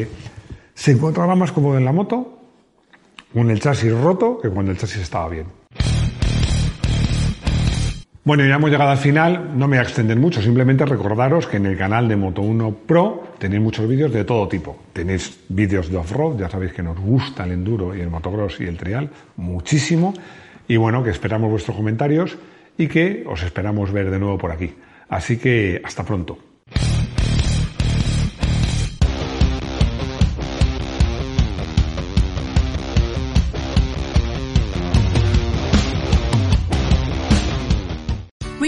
se 0.74 0.92
encontraba 0.92 1.34
más 1.34 1.50
cómodo 1.50 1.78
en 1.78 1.84
la 1.84 1.92
moto 1.92 2.38
con 3.32 3.50
el 3.50 3.60
chasis 3.60 3.92
roto 3.92 4.38
que 4.40 4.48
cuando 4.48 4.70
el 4.70 4.78
chasis 4.78 5.02
estaba 5.02 5.28
bien. 5.28 5.46
Bueno, 8.28 8.44
ya 8.44 8.56
hemos 8.56 8.70
llegado 8.70 8.90
al 8.90 8.98
final, 8.98 9.58
no 9.58 9.66
me 9.66 9.78
voy 9.78 9.78
a 9.78 9.88
extender 9.88 10.18
mucho, 10.18 10.42
simplemente 10.42 10.84
recordaros 10.84 11.46
que 11.46 11.56
en 11.56 11.64
el 11.64 11.78
canal 11.78 12.08
de 12.08 12.18
Moto1 12.18 12.74
Pro 12.86 13.24
tenéis 13.38 13.62
muchos 13.62 13.88
vídeos 13.88 14.12
de 14.12 14.22
todo 14.24 14.46
tipo. 14.46 14.76
Tenéis 14.92 15.40
vídeos 15.48 15.88
de 15.88 15.96
off-road, 15.96 16.38
ya 16.38 16.50
sabéis 16.50 16.74
que 16.74 16.82
nos 16.82 16.98
gusta 17.00 17.44
el 17.44 17.52
enduro 17.52 17.96
y 17.96 18.02
el 18.02 18.10
motocross 18.10 18.60
y 18.60 18.64
el 18.64 18.76
trial 18.76 19.08
muchísimo. 19.36 20.12
Y 20.68 20.76
bueno, 20.76 21.02
que 21.02 21.08
esperamos 21.08 21.50
vuestros 21.50 21.74
comentarios 21.74 22.36
y 22.76 22.86
que 22.86 23.24
os 23.26 23.42
esperamos 23.42 23.92
ver 23.92 24.10
de 24.10 24.18
nuevo 24.18 24.36
por 24.36 24.52
aquí. 24.52 24.74
Así 25.08 25.38
que 25.38 25.80
hasta 25.82 26.04
pronto. 26.04 26.47